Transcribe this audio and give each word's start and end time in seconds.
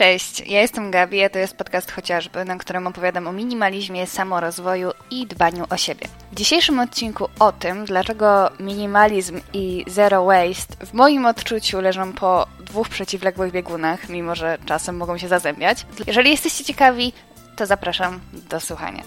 Cześć, 0.00 0.40
ja 0.46 0.60
jestem 0.60 0.90
Gabi, 0.90 1.22
a 1.22 1.28
to 1.28 1.38
jest 1.38 1.56
podcast 1.56 1.90
chociażby, 1.90 2.44
na 2.44 2.58
którym 2.58 2.86
opowiadam 2.86 3.26
o 3.26 3.32
minimalizmie, 3.32 4.06
samorozwoju 4.06 4.90
i 5.10 5.26
dbaniu 5.26 5.64
o 5.70 5.76
siebie. 5.76 6.06
W 6.32 6.34
dzisiejszym 6.34 6.78
odcinku 6.78 7.28
o 7.38 7.52
tym, 7.52 7.84
dlaczego 7.84 8.50
minimalizm 8.60 9.40
i 9.52 9.84
zero 9.86 10.24
waste 10.24 10.86
w 10.86 10.94
moim 10.94 11.26
odczuciu 11.26 11.80
leżą 11.80 12.12
po 12.12 12.46
dwóch 12.60 12.88
przeciwległych 12.88 13.52
biegunach, 13.52 14.08
mimo 14.08 14.34
że 14.34 14.58
czasem 14.66 14.96
mogą 14.96 15.18
się 15.18 15.28
zazębiać. 15.28 15.86
Jeżeli 16.06 16.30
jesteście 16.30 16.64
ciekawi, 16.64 17.12
to 17.56 17.66
zapraszam 17.66 18.20
do 18.32 18.60
słuchania. 18.60 19.02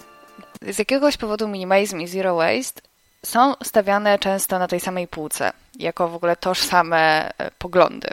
Z 0.61 0.79
jakiegoś 0.79 1.17
powodu 1.17 1.47
minimalizm 1.47 1.99
i 2.01 2.07
zero 2.07 2.35
waste 2.35 2.81
są 3.25 3.53
stawiane 3.63 4.19
często 4.19 4.59
na 4.59 4.67
tej 4.67 4.79
samej 4.79 5.07
półce, 5.07 5.51
jako 5.79 6.09
w 6.09 6.15
ogóle 6.15 6.35
tożsame 6.35 7.31
e, 7.37 7.51
poglądy. 7.51 8.07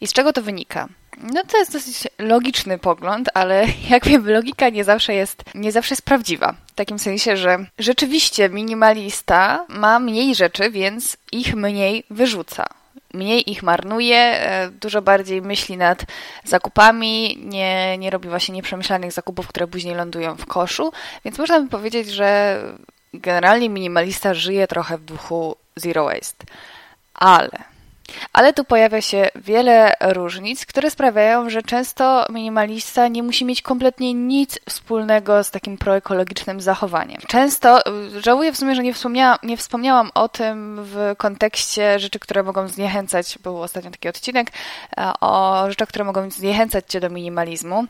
I 0.00 0.06
z 0.06 0.12
czego 0.12 0.32
to 0.32 0.42
wynika? 0.42 0.88
No 1.22 1.42
to 1.44 1.58
jest 1.58 1.72
dosyć 1.72 2.08
logiczny 2.18 2.78
pogląd, 2.78 3.28
ale 3.34 3.66
jak 3.90 4.06
wiemy, 4.06 4.32
logika 4.32 4.68
nie 4.68 4.84
zawsze 4.84 5.14
jest, 5.14 5.44
nie 5.54 5.72
zawsze 5.72 5.92
jest 5.92 6.02
prawdziwa. 6.02 6.54
W 6.66 6.74
takim 6.74 6.98
sensie, 6.98 7.36
że 7.36 7.66
rzeczywiście 7.78 8.48
minimalista 8.48 9.66
ma 9.68 9.98
mniej 9.98 10.34
rzeczy, 10.34 10.70
więc 10.70 11.16
ich 11.32 11.54
mniej 11.54 12.04
wyrzuca. 12.10 12.66
Mniej 13.14 13.50
ich 13.50 13.62
marnuje, 13.62 14.16
e, 14.16 14.70
dużo 14.70 15.02
bardziej 15.02 15.42
myśli 15.42 15.76
nad 15.76 16.04
zakupami, 16.44 17.38
nie, 17.44 17.98
nie 17.98 18.10
robi 18.10 18.28
właśnie 18.28 18.54
nieprzemyślanych 18.54 19.12
zakupów, 19.12 19.48
które 19.48 19.66
później 19.66 19.94
lądują 19.94 20.36
w 20.36 20.46
koszu, 20.46 20.92
więc 21.24 21.38
można 21.38 21.60
by 21.60 21.68
powiedzieć, 21.68 22.08
że 22.08 22.60
generalnie 23.14 23.68
minimalista 23.68 24.34
żyje 24.34 24.66
trochę 24.66 24.98
w 24.98 25.04
duchu 25.04 25.56
zero 25.76 26.04
waste. 26.04 26.46
Ale 27.14 27.50
ale 28.32 28.52
tu 28.52 28.64
pojawia 28.64 29.00
się 29.00 29.28
wiele 29.34 29.92
różnic, 30.00 30.66
które 30.66 30.90
sprawiają, 30.90 31.50
że 31.50 31.62
często 31.62 32.26
minimalista 32.30 33.08
nie 33.08 33.22
musi 33.22 33.44
mieć 33.44 33.62
kompletnie 33.62 34.14
nic 34.14 34.58
wspólnego 34.68 35.44
z 35.44 35.50
takim 35.50 35.78
proekologicznym 35.78 36.60
zachowaniem. 36.60 37.20
Często 37.26 37.80
y, 38.16 38.20
żałuję 38.20 38.52
w 38.52 38.56
sumie, 38.56 38.74
że 38.74 38.82
nie, 38.82 38.94
wspomniałam, 38.94 39.38
nie 39.42 39.56
wspomniałam 39.56 40.10
o 40.14 40.28
tym 40.28 40.78
w 40.84 41.14
kontekście 41.16 41.98
rzeczy, 41.98 42.18
które 42.18 42.42
mogą 42.42 42.68
zniechęcać. 42.68 43.38
Był 43.42 43.62
ostatnio 43.62 43.90
taki 43.90 44.08
odcinek 44.08 44.52
o 45.20 45.64
rzeczach, 45.68 45.88
które 45.88 46.04
mogą 46.04 46.30
zniechęcać 46.30 46.84
cię 46.88 47.00
do 47.00 47.10
minimalizmu 47.10 47.86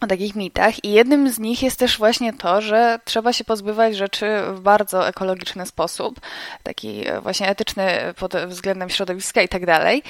o 0.00 0.06
takich 0.06 0.34
mitach 0.34 0.84
i 0.84 0.92
jednym 0.92 1.30
z 1.30 1.38
nich 1.38 1.62
jest 1.62 1.78
też 1.78 1.98
właśnie 1.98 2.32
to, 2.32 2.60
że 2.60 2.98
trzeba 3.04 3.32
się 3.32 3.44
pozbywać 3.44 3.96
rzeczy 3.96 4.26
w 4.52 4.60
bardzo 4.60 5.08
ekologiczny 5.08 5.66
sposób, 5.66 6.20
taki 6.62 7.08
e, 7.08 7.20
właśnie 7.20 7.48
etyczny 7.48 8.14
pod 8.16 8.36
względem 8.36 8.90
środowiska 8.90 9.42
i 9.42 9.48
tak 9.48 9.66
dalej. 9.66 10.02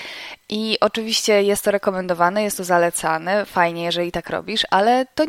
I 0.48 0.77
oczywiście 0.80 1.42
jest 1.42 1.64
to 1.64 1.70
rekomendowane, 1.70 2.42
jest 2.42 2.56
to 2.56 2.64
zalecane, 2.64 3.47
fajnie, 3.47 3.84
jeżeli 3.84 4.12
tak 4.12 4.30
robisz, 4.30 4.62
ale 4.70 5.06
to 5.14 5.25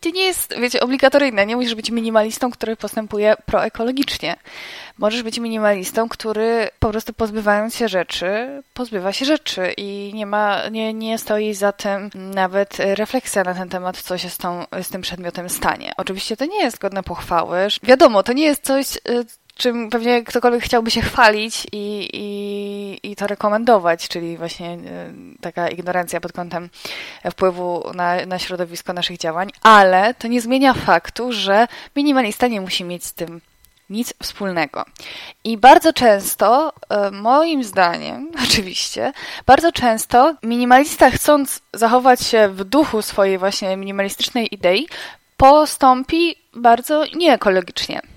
to 0.00 0.10
nie 0.10 0.24
jest, 0.24 0.54
wiecie, 0.60 0.80
obligatoryjne. 0.80 1.46
Nie 1.46 1.56
musisz 1.56 1.74
być 1.74 1.90
minimalistą, 1.90 2.50
który 2.50 2.76
postępuje 2.76 3.34
proekologicznie. 3.46 4.36
Możesz 4.98 5.22
być 5.22 5.38
minimalistą, 5.38 6.08
który 6.08 6.68
po 6.78 6.90
prostu 6.90 7.12
pozbywając 7.12 7.76
się 7.76 7.88
rzeczy, 7.88 8.62
pozbywa 8.74 9.12
się 9.12 9.24
rzeczy 9.24 9.74
i 9.76 10.12
nie 10.14 10.26
ma, 10.26 10.68
nie, 10.68 10.94
nie 10.94 11.18
stoi 11.18 11.54
za 11.54 11.72
tym 11.72 12.10
nawet 12.14 12.76
refleksja 12.78 13.44
na 13.44 13.54
ten 13.54 13.68
temat, 13.68 13.96
co 13.96 14.18
się 14.18 14.30
z, 14.30 14.38
tą, 14.38 14.64
z 14.82 14.88
tym 14.88 15.02
przedmiotem 15.02 15.48
stanie. 15.48 15.92
Oczywiście 15.96 16.36
to 16.36 16.44
nie 16.44 16.62
jest 16.62 16.78
godne 16.78 17.02
pochwały. 17.02 17.58
Wiadomo, 17.82 18.22
to 18.22 18.32
nie 18.32 18.44
jest 18.44 18.62
coś, 18.62 18.96
y, 18.96 19.26
czym 19.56 19.90
pewnie 19.90 20.24
ktokolwiek 20.24 20.62
chciałby 20.62 20.90
się 20.90 21.00
chwalić 21.00 21.66
i, 21.72 22.08
i, 22.12 23.10
i 23.10 23.16
to 23.16 23.26
rekomendować, 23.26 24.08
czyli 24.08 24.36
właśnie 24.36 24.70
e, 24.70 24.78
taka 25.40 25.68
ignorancja 25.68 26.20
pod 26.20 26.32
kątem 26.32 26.70
wpływu 27.30 27.90
na, 27.94 28.26
na 28.26 28.38
środowisko 28.38 28.92
naszych 28.92 29.18
działań, 29.18 29.50
ale 29.62 30.14
to 30.14 30.28
nie 30.28 30.40
zmienia 30.40 30.74
faktu, 30.74 31.32
że 31.32 31.66
minimalista 31.96 32.46
nie 32.46 32.60
musi 32.60 32.84
mieć 32.84 33.04
z 33.04 33.12
tym 33.12 33.40
nic 33.90 34.14
wspólnego. 34.22 34.84
I 35.44 35.58
bardzo 35.58 35.92
często, 35.92 36.72
e, 36.88 37.10
moim 37.10 37.64
zdaniem, 37.64 38.30
oczywiście, 38.48 39.12
bardzo 39.46 39.72
często 39.72 40.34
minimalista, 40.42 41.10
chcąc 41.10 41.60
zachować 41.72 42.20
się 42.20 42.48
w 42.48 42.64
duchu 42.64 43.02
swojej 43.02 43.38
właśnie 43.38 43.76
minimalistycznej 43.76 44.54
idei, 44.54 44.88
postąpi 45.36 46.36
bardzo 46.54 47.04
nieekologicznie. 47.16 48.13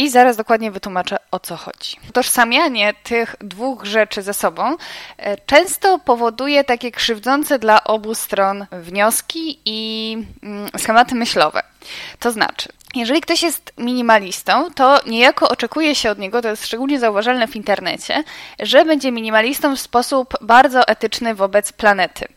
I 0.00 0.10
zaraz 0.10 0.36
dokładnie 0.36 0.70
wytłumaczę 0.70 1.16
o 1.30 1.38
co 1.38 1.56
chodzi. 1.56 1.96
Tożsamianie 2.12 2.94
tych 3.02 3.36
dwóch 3.40 3.84
rzeczy 3.84 4.22
ze 4.22 4.34
sobą 4.34 4.76
e, 5.16 5.36
często 5.36 5.98
powoduje 5.98 6.64
takie 6.64 6.90
krzywdzące 6.90 7.58
dla 7.58 7.84
obu 7.84 8.14
stron 8.14 8.66
wnioski 8.72 9.60
i 9.64 10.16
mm, 10.42 10.70
schematy 10.78 11.14
myślowe. 11.14 11.62
To 12.18 12.30
znaczy, 12.32 12.68
jeżeli 12.94 13.20
ktoś 13.20 13.42
jest 13.42 13.72
minimalistą, 13.78 14.70
to 14.74 15.00
niejako 15.06 15.48
oczekuje 15.48 15.94
się 15.94 16.10
od 16.10 16.18
niego, 16.18 16.42
to 16.42 16.48
jest 16.48 16.66
szczególnie 16.66 16.98
zauważalne 16.98 17.48
w 17.48 17.56
internecie, 17.56 18.24
że 18.58 18.84
będzie 18.84 19.12
minimalistą 19.12 19.76
w 19.76 19.80
sposób 19.80 20.34
bardzo 20.40 20.88
etyczny 20.88 21.34
wobec 21.34 21.72
planety. 21.72 22.28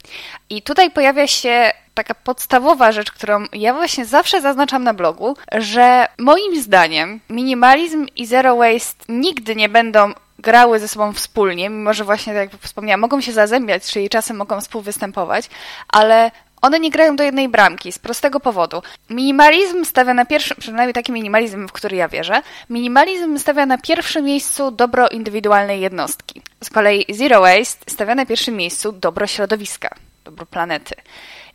I 0.49 0.61
tutaj 0.61 0.91
pojawia 0.91 1.27
się 1.27 1.71
taka 1.93 2.13
podstawowa 2.15 2.91
rzecz, 2.91 3.11
którą 3.11 3.45
ja 3.53 3.73
właśnie 3.73 4.05
zawsze 4.05 4.41
zaznaczam 4.41 4.83
na 4.83 4.93
blogu, 4.93 5.37
że 5.51 6.07
moim 6.17 6.61
zdaniem 6.61 7.19
minimalizm 7.29 8.07
i 8.15 8.25
zero 8.25 8.55
waste 8.55 9.05
nigdy 9.09 9.55
nie 9.55 9.69
będą 9.69 10.13
grały 10.39 10.79
ze 10.79 10.87
sobą 10.87 11.13
wspólnie, 11.13 11.69
mimo 11.69 11.93
że 11.93 12.03
właśnie, 12.03 12.33
tak 12.33 12.53
jak 12.53 12.61
wspomniałam, 12.61 12.99
mogą 12.99 13.21
się 13.21 13.31
zazębiać, 13.31 13.91
czyli 13.91 14.09
czasem 14.09 14.37
mogą 14.37 14.61
współwystępować, 14.61 15.49
ale 15.87 16.31
one 16.61 16.79
nie 16.79 16.89
grają 16.89 17.15
do 17.15 17.23
jednej 17.23 17.49
bramki 17.49 17.91
z 17.91 17.99
prostego 17.99 18.39
powodu. 18.39 18.81
Minimalizm 19.09 19.85
stawia 19.85 20.13
na 20.13 20.25
pierwszym, 20.25 20.57
przynajmniej 20.59 20.93
taki 20.93 21.11
minimalizm, 21.11 21.67
w 21.67 21.71
który 21.71 21.95
ja 21.95 22.07
wierzę, 22.07 22.41
minimalizm 22.69 23.39
stawia 23.39 23.65
na 23.65 23.77
pierwszym 23.77 24.25
miejscu 24.25 24.71
dobro 24.71 25.09
indywidualnej 25.09 25.81
jednostki. 25.81 26.41
Z 26.63 26.69
kolei 26.69 27.05
zero 27.09 27.41
waste 27.41 27.91
stawia 27.91 28.15
na 28.15 28.25
pierwszym 28.25 28.55
miejscu 28.55 28.91
dobro 28.91 29.27
środowiska, 29.27 29.95
dobro 30.25 30.45
planety. 30.45 30.95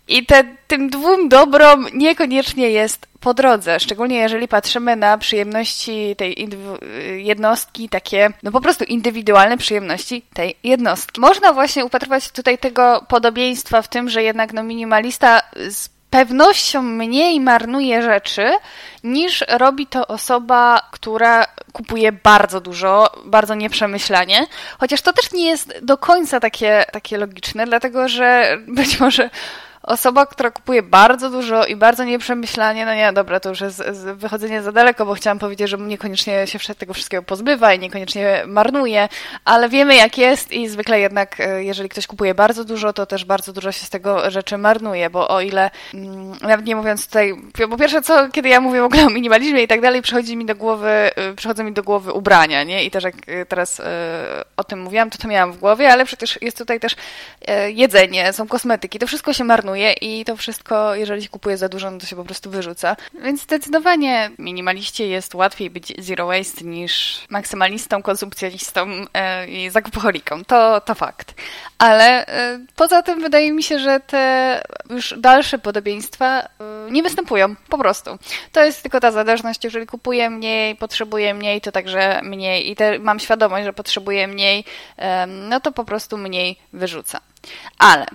I 0.09 0.27
te, 0.27 0.45
tym 0.67 0.91
dwóm 0.91 1.29
dobrom 1.29 1.87
niekoniecznie 1.95 2.71
jest 2.71 3.07
po 3.21 3.35
drodze, 3.35 3.81
szczególnie 3.81 4.19
jeżeli 4.19 4.49
patrzymy 4.49 4.97
na 4.97 5.19
przyjemności 5.19 6.17
tej 6.17 6.49
jednostki, 7.17 7.89
takie 7.89 8.31
no 8.43 8.53
po 8.53 8.61
prostu 8.61 8.85
indywidualne 8.85 9.59
przyjemności 9.59 10.23
tej 10.35 10.57
jednostki. 10.65 11.21
Można 11.21 11.53
właśnie 11.53 11.85
upatrywać 11.85 12.31
tutaj 12.31 12.59
tego 12.59 13.05
podobieństwa 13.09 13.83
w 13.83 13.89
tym, 13.89 14.09
że 14.09 14.23
jednak 14.23 14.53
no 14.53 14.63
minimalista 14.63 15.43
z 15.69 15.89
pewnością 16.11 16.83
mniej 16.83 17.41
marnuje 17.41 18.03
rzeczy, 18.03 18.51
niż 19.05 19.45
robi 19.49 19.87
to 19.87 20.07
osoba, 20.07 20.81
która 20.93 21.47
kupuje 21.73 22.13
bardzo 22.13 22.61
dużo, 22.61 23.11
bardzo 23.25 23.55
nieprzemyślanie. 23.55 24.47
Chociaż 24.79 25.03
to 25.03 25.13
też 25.13 25.33
nie 25.33 25.47
jest 25.47 25.79
do 25.83 25.99
końca 25.99 26.41
takie, 26.41 26.85
takie 26.93 27.19
logiczne, 27.19 27.67
dlatego 27.67 28.09
że 28.09 28.59
być 28.67 29.01
może 29.01 29.31
osoba, 29.83 30.27
która 30.27 30.51
kupuje 30.51 30.83
bardzo 30.83 31.31
dużo 31.31 31.67
i 31.67 31.77
bardzo 31.77 32.05
nieprzemyślanie, 32.05 32.87
no 32.87 32.95
nie, 32.95 33.13
dobra, 33.13 33.41
to 33.41 33.49
już 33.49 33.61
jest 33.61 33.83
wychodzenie 34.15 34.63
za 34.63 34.73
daleko, 34.73 35.07
bo 35.07 35.15
chciałam 35.15 35.39
powiedzieć, 35.39 35.69
że 35.69 35.79
niekoniecznie 35.79 36.47
się 36.47 36.75
tego 36.75 36.95
wszystkiego 36.95 37.23
pozbywa 37.23 37.75
i 37.75 37.79
niekoniecznie 37.79 38.43
marnuje, 38.47 39.09
ale 39.45 39.69
wiemy 39.69 39.97
jak 39.97 40.19
jest 40.19 40.53
i 40.53 40.69
zwykle 40.69 41.01
jednak, 41.01 41.41
e, 41.41 41.65
jeżeli 41.65 41.89
ktoś 41.89 42.07
kupuje 42.07 42.35
bardzo 42.35 42.65
dużo, 42.65 42.93
to 42.93 43.07
też 43.07 43.25
bardzo 43.25 43.53
dużo 43.53 43.73
się 43.73 43.87
z 43.87 43.91
tego 43.91 44.31
rzeczy 44.31 44.59
marnuje, 44.59 45.11
bo 45.11 45.29
o 45.29 45.41
ile, 45.41 45.71
mm, 45.95 46.33
nawet 46.43 46.67
nie 46.67 46.77
mówiąc 46.77 47.07
tutaj, 47.07 47.35
po 47.71 47.77
pierwsze 47.77 48.03
co, 48.03 48.29
kiedy 48.29 48.49
ja 48.49 48.61
mówię 48.61 48.81
w 48.81 48.85
ogóle 48.85 49.07
o 49.07 49.11
minimalizmie 49.11 49.63
i 49.63 49.69
tak 49.69 49.81
dalej, 49.81 50.03
przychodzi 50.03 50.37
mi 50.37 50.47
do 50.47 50.55
głowy, 50.55 50.89
e, 50.89 51.35
przychodzą 51.37 51.65
mi 51.65 51.73
do 51.73 51.83
głowy 51.83 52.13
ubrania, 52.13 52.65
nie? 52.65 52.85
I 52.85 52.91
też 52.91 53.05
jak 53.05 53.15
e, 53.27 53.47
teraz 53.47 53.83
o 54.57 54.65
tym 54.65 54.83
mówiłam, 54.83 55.11
to 55.11 55.19
to 55.19 55.29
miałam 55.29 55.53
w 55.53 55.59
głowie, 55.59 55.93
ale 55.93 56.05
przecież 56.05 56.39
jest 56.43 56.59
tutaj 56.59 56.81
też 56.81 56.97
jedzenie, 57.69 58.33
są 58.33 58.49
kosmetyki, 58.49 58.99
to 58.99 59.07
wszystko 59.07 59.33
się 59.33 59.45
marnuje, 59.45 59.68
i 59.77 60.25
to 60.25 60.37
wszystko, 60.37 60.95
jeżeli 60.95 61.23
się 61.23 61.29
kupuje 61.29 61.57
za 61.57 61.69
dużo, 61.69 61.91
no 61.91 61.99
to 61.99 62.07
się 62.07 62.17
po 62.17 62.25
prostu 62.25 62.51
wyrzuca. 62.51 62.97
Więc 63.23 63.43
zdecydowanie 63.43 64.31
minimaliście 64.39 65.09
jest 65.09 65.35
łatwiej 65.35 65.71
być 65.71 65.93
zero 65.99 66.27
waste 66.27 66.65
niż 66.65 67.25
maksymalistą, 67.31 68.03
konsumpcjonistą 68.03 68.87
e, 69.15 69.47
i 69.47 69.71
zakupoholiką. 69.71 70.45
To, 70.45 70.81
to 70.81 70.95
fakt. 70.95 71.35
Ale 71.79 72.27
e, 72.27 72.61
poza 72.77 73.03
tym 73.03 73.21
wydaje 73.21 73.53
mi 73.53 73.63
się, 73.63 73.79
że 73.79 74.01
te 74.01 74.63
już 74.91 75.15
dalsze 75.19 75.59
podobieństwa 75.59 76.41
e, 76.41 76.47
nie 76.91 77.03
występują. 77.03 77.57
Po 77.69 77.79
prostu. 77.79 78.19
To 78.53 78.65
jest 78.65 78.83
tylko 78.83 79.01
ta 79.01 79.11
zależność, 79.11 79.65
jeżeli 79.65 79.87
kupuję 79.87 80.31
mniej, 80.31 80.77
potrzebuję 80.77 81.35
mniej, 81.35 81.61
to 81.61 81.73
także 81.73 82.21
mniej 82.23 82.71
i 82.71 82.77
te, 82.77 82.99
mam 82.99 83.21
świadomość, 83.21 83.65
że 83.65 83.73
potrzebuję 83.73 84.27
mniej, 84.27 84.65
no 85.27 85.61
to 85.61 85.73
po 85.73 85.85
prostu 85.85 86.19
mniej 86.19 86.59
wyrzucam. 86.73 87.21
Ale 87.79 88.07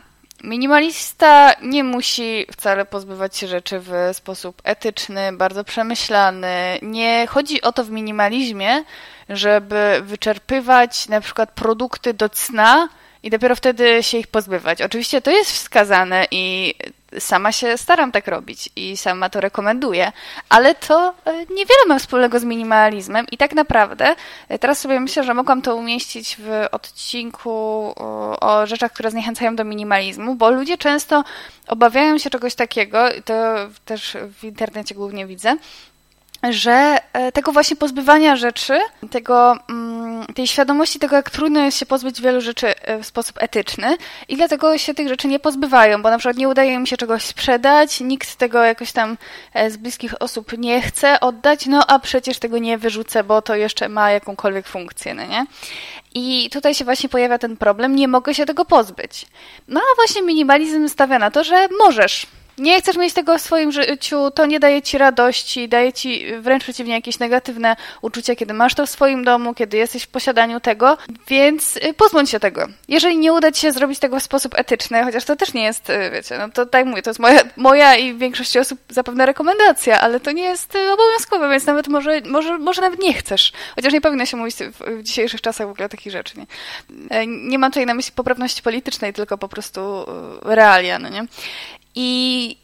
Minimalista 0.44 1.54
nie 1.62 1.84
musi 1.84 2.46
wcale 2.52 2.86
pozbywać 2.86 3.38
się 3.38 3.48
rzeczy 3.48 3.80
w 3.80 4.10
sposób 4.14 4.62
etyczny, 4.64 5.34
bardzo 5.34 5.64
przemyślany. 5.64 6.80
Nie 6.82 7.28
chodzi 7.30 7.62
o 7.62 7.72
to 7.72 7.84
w 7.84 7.90
minimalizmie, 7.90 8.84
żeby 9.30 10.02
wyczerpywać 10.04 11.08
na 11.08 11.22
przykład 11.22 11.52
produkty 11.52 12.14
do 12.14 12.30
cna 12.30 12.90
i 13.24 13.30
dopiero 13.30 13.56
wtedy 13.56 14.04
się 14.04 14.18
ich 14.18 14.28
pozbywać. 14.28 14.82
Oczywiście 14.82 15.22
to 15.22 15.32
jest 15.32 15.52
wskazane 15.52 16.28
i 16.32 16.76
sama 17.20 17.52
się 17.52 17.78
staram 17.78 18.12
tak 18.12 18.28
robić 18.28 18.70
i 18.76 18.98
sama 18.98 19.30
to 19.30 19.42
rekomenduję, 19.42 20.12
ale 20.50 20.76
to 20.76 21.14
e, 21.26 21.32
niewiele 21.40 21.86
ma 21.88 22.00
wspólnego 22.00 22.40
z 22.40 22.44
minimalizmem 22.44 23.26
i 23.32 23.38
tak 23.38 23.54
naprawdę 23.54 24.16
e, 24.50 24.60
teraz 24.60 24.80
sobie 24.80 25.00
myślę, 25.00 25.24
że 25.24 25.34
mogłam 25.34 25.62
to 25.62 25.76
umieścić 25.76 26.38
w 26.40 26.68
odcinku 26.72 27.94
o, 28.42 28.66
rzeczach, 28.66 28.92
które 28.92 29.12
zniechęcają 29.12 29.56
do 29.56 29.64
minimalizmu, 29.64 30.36
bo 30.36 30.52
ludzie 30.52 30.78
często 30.78 31.24
obawiają 31.68 32.18
się 32.18 32.30
czegoś 32.30 32.56
takiego, 32.56 33.10
to 33.26 33.34
też 33.86 34.18
w 34.40 34.44
internecie 34.44 34.96
głównie 34.96 35.26
widzę, 35.26 35.58
że 36.50 36.98
e, 37.14 37.32
tego 37.32 37.52
właśnie 37.52 37.76
pozbywania 37.76 38.36
rzeczy, 38.36 38.80
tego, 39.12 39.58
mm, 39.70 40.03
tej 40.36 40.48
świadomości 40.48 41.00
tego, 41.00 41.16
jak 41.16 41.30
trudno 41.30 41.60
jest 41.60 41.78
się 41.78 41.86
pozbyć 41.86 42.22
wielu 42.22 42.42
rzeczy 42.42 42.76
e, 42.82 43.00
w 43.00 43.06
sposób 43.06 43.36
etyczny 43.42 43.98
i 44.28 44.36
dlatego 44.36 44.78
się 44.78 44.94
tych 44.94 45.08
rzeczy 45.08 45.28
nie 45.28 45.40
pozbywają, 45.40 46.02
bo 46.02 46.10
na 46.10 46.18
przykład 46.18 46.38
nie 46.38 46.50
udaje 46.50 46.74
im 46.74 46.86
się 46.86 46.98
czegoś 46.98 47.24
sprzedać, 47.24 48.02
nikt 48.02 48.36
tego 48.36 48.64
jakoś 48.64 48.92
tam 48.92 49.18
e, 49.54 49.72
z 49.72 49.78
bliskich 49.78 50.22
osób 50.22 50.58
nie 50.58 50.82
chce 50.82 51.20
oddać, 51.20 51.66
no 51.66 51.84
a 51.88 52.00
przecież 52.00 52.40
tego 52.40 52.58
nie 52.58 52.78
wyrzucę, 52.78 53.24
bo 53.24 53.42
to 53.42 53.56
jeszcze 53.56 53.90
ma 53.90 54.12
jakąkolwiek 54.12 54.68
funkcję, 54.68 55.14
no 55.14 55.26
nie? 55.26 55.46
I 56.16 56.50
tutaj 56.50 56.76
się 56.76 56.86
właśnie 56.86 57.10
pojawia 57.10 57.38
ten 57.38 57.58
problem, 57.58 57.96
nie 57.96 58.08
mogę 58.08 58.34
się 58.34 58.46
tego 58.46 58.66
pozbyć. 58.66 59.26
No 59.68 59.80
a 59.80 59.96
właśnie 59.96 60.22
minimalizm 60.22 60.90
stawia 60.90 61.20
na 61.20 61.32
to, 61.32 61.44
że 61.44 61.68
możesz 61.80 62.28
nie 62.58 62.82
chcesz 62.82 62.98
mieć 62.98 63.14
tego 63.14 63.38
w 63.38 63.42
swoim 63.42 63.72
życiu, 63.72 64.32
to 64.32 64.46
nie 64.46 64.60
daje 64.60 64.82
ci 64.82 64.98
radości, 64.98 65.70
daje 65.70 65.94
ci 65.94 66.26
wręcz 66.40 66.64
przeciwnie 66.64 66.94
jakieś 66.94 67.20
negatywne 67.20 67.76
uczucia, 68.02 68.36
kiedy 68.36 68.54
masz 68.54 68.76
to 68.76 68.86
w 68.86 68.90
swoim 68.90 69.24
domu, 69.24 69.54
kiedy 69.54 69.78
jesteś 69.78 70.04
w 70.04 70.08
posiadaniu 70.08 70.60
tego, 70.60 70.98
więc 71.28 71.78
y, 71.78 71.94
pozbądź 71.94 72.30
się 72.30 72.40
tego. 72.40 72.68
Jeżeli 72.88 73.18
nie 73.18 73.34
uda 73.34 73.52
ci 73.52 73.62
się 73.62 73.72
zrobić 73.72 74.00
tego 74.00 74.20
w 74.20 74.24
sposób 74.24 74.56
etyczny, 74.58 75.04
chociaż 75.04 75.26
to 75.26 75.36
też 75.36 75.54
nie 75.54 75.64
jest, 75.64 75.90
y, 75.90 76.12
wiecie, 76.12 76.38
no 76.38 76.50
to 76.50 76.66
tak 76.66 76.86
mówię, 76.86 77.02
to 77.02 77.10
jest 77.10 77.20
moja, 77.20 77.42
moja 77.58 77.96
i 77.96 78.14
większości 78.14 78.60
osób 78.60 78.80
zapewne 78.90 79.26
rekomendacja, 79.26 80.02
ale 80.02 80.20
to 80.20 80.32
nie 80.32 80.44
jest 80.44 80.76
y, 80.76 80.92
obowiązkowe, 80.92 81.50
więc 81.50 81.66
nawet 81.66 81.88
może, 81.88 82.22
może, 82.26 82.58
może 82.58 82.82
nawet 82.82 83.00
nie 83.00 83.14
chcesz. 83.14 83.52
Chociaż 83.76 83.94
nie 83.94 84.02
powinno 84.02 84.26
się 84.26 84.38
mówić 84.38 84.56
w, 84.56 85.04
dzisiejszych 85.04 85.42
czasach 85.42 85.68
w 85.68 85.72
ogóle 85.72 85.90
takich 85.90 86.12
rzeczy, 86.12 86.34
nie? 86.38 86.46
Nie 87.28 87.60
mam 87.60 87.72
tutaj 87.72 87.86
na 87.86 87.94
myśli 87.94 88.12
poprawności 88.16 88.62
politycznej, 88.62 89.14
tylko 89.14 89.38
po 89.38 89.48
prostu 89.48 90.06
realia, 90.42 91.00
no 91.00 91.10
nie? 91.10 91.26
I 91.96 92.58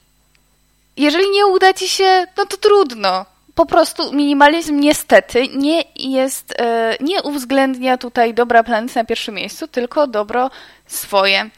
jeżeli 0.97 1.29
nie 1.29 1.45
uda 1.45 1.73
ci 1.73 1.89
się, 1.89 2.27
no 2.37 2.45
to 2.45 2.57
trudno. 2.57 3.25
Po 3.55 3.65
prostu 3.65 4.13
minimalizm 4.13 4.79
niestety 4.79 5.47
nie 5.47 5.83
jest, 5.95 6.53
e, 6.61 6.97
nie 6.99 7.23
uwzględnia 7.23 7.97
tutaj 7.97 8.33
dobra 8.33 8.63
planety 8.63 8.95
na 8.95 9.05
pierwszym 9.05 9.35
miejscu, 9.35 9.67
tylko 9.67 10.07
dobro 10.07 10.51
swoje. 10.87 11.49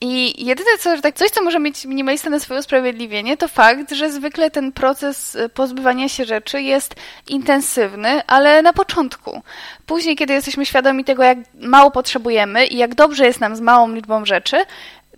I 0.00 0.44
jedyne 0.46 0.70
co, 0.78 1.00
tak 1.00 1.14
coś, 1.14 1.30
co 1.30 1.42
może 1.42 1.58
mieć 1.58 1.84
minimalista 1.84 2.30
na 2.30 2.40
swoje 2.40 2.60
usprawiedliwienie, 2.60 3.36
to 3.36 3.48
fakt, 3.48 3.92
że 3.92 4.12
zwykle 4.12 4.50
ten 4.50 4.72
proces 4.72 5.36
e, 5.36 5.48
pozbywania 5.48 6.08
się 6.08 6.24
rzeczy 6.24 6.62
jest 6.62 6.94
intensywny, 7.28 8.22
ale 8.26 8.62
na 8.62 8.72
początku. 8.72 9.42
Później, 9.86 10.16
kiedy 10.16 10.32
jesteśmy 10.32 10.66
świadomi 10.66 11.04
tego, 11.04 11.22
jak 11.22 11.38
mało 11.54 11.90
potrzebujemy 11.90 12.66
i 12.66 12.76
jak 12.76 12.94
dobrze 12.94 13.26
jest 13.26 13.40
nam 13.40 13.56
z 13.56 13.60
małą 13.60 13.94
liczbą 13.94 14.24
rzeczy, 14.24 14.56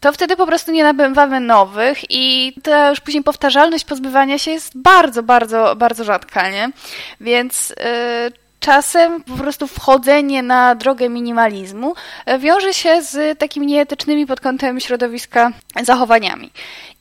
to 0.01 0.13
wtedy 0.13 0.37
po 0.37 0.47
prostu 0.47 0.73
nie 0.73 0.85
nabywamy 0.85 1.41
nowych 1.41 1.99
i 2.11 2.55
ta 2.63 2.91
już 2.91 3.01
później 3.01 3.23
powtarzalność 3.23 3.85
pozbywania 3.85 4.39
się 4.39 4.51
jest 4.51 4.79
bardzo, 4.79 5.23
bardzo, 5.23 5.77
bardzo 5.77 6.05
rzadka, 6.05 6.51
nie? 6.51 6.71
Więc... 7.21 7.69
Yy, 7.69 8.49
czasem 8.61 9.23
po 9.23 9.35
prostu 9.35 9.67
wchodzenie 9.67 10.43
na 10.43 10.75
drogę 10.75 11.09
minimalizmu 11.09 11.95
y, 12.31 12.39
wiąże 12.39 12.75
się 12.75 13.03
z 13.03 13.39
takimi 13.39 13.67
nieetycznymi 13.67 14.27
pod 14.27 14.41
kątem 14.41 14.81
środowiska 14.81 15.51
zachowaniami. 15.83 16.51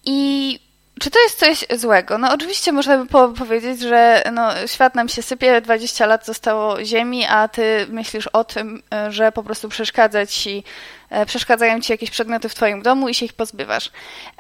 I 0.06 0.60
czy 1.00 1.12
to 1.12 1.20
jest 1.20 1.40
coś 1.40 1.80
złego? 1.80 2.18
No 2.18 2.34
oczywiście 2.34 2.72
można 2.72 2.98
by 2.98 3.34
powiedzieć, 3.34 3.82
że 3.82 4.24
no, 4.34 4.68
świat 4.68 4.96
nam 4.96 5.10
się 5.10 5.22
sypie, 5.22 5.62
20 5.62 6.06
lat 6.06 6.26
zostało 6.26 6.86
ziemi, 6.86 7.26
a 7.26 7.48
ty 7.48 7.86
myślisz 7.90 8.28
o 8.28 8.44
tym, 8.44 8.84
y, 9.08 9.12
że 9.12 9.32
po 9.32 9.44
prostu 9.44 9.70
przeszkadza 9.70 10.26
ci 10.26 10.64
E, 11.10 11.26
przeszkadzają 11.26 11.82
ci 11.82 11.92
jakieś 11.92 12.12
przedmioty 12.12 12.50
w 12.50 12.56
twoim 12.56 12.82
domu 12.82 13.10
i 13.10 13.14
się 13.14 13.26
ich 13.26 13.34
pozbywasz 13.34 13.92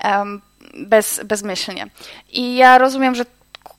um, 0.04 0.42
bez, 0.74 1.22
bezmyślnie. 1.26 1.88
I 2.30 2.56
ja 2.56 2.78
rozumiem, 2.78 3.16
że 3.16 3.26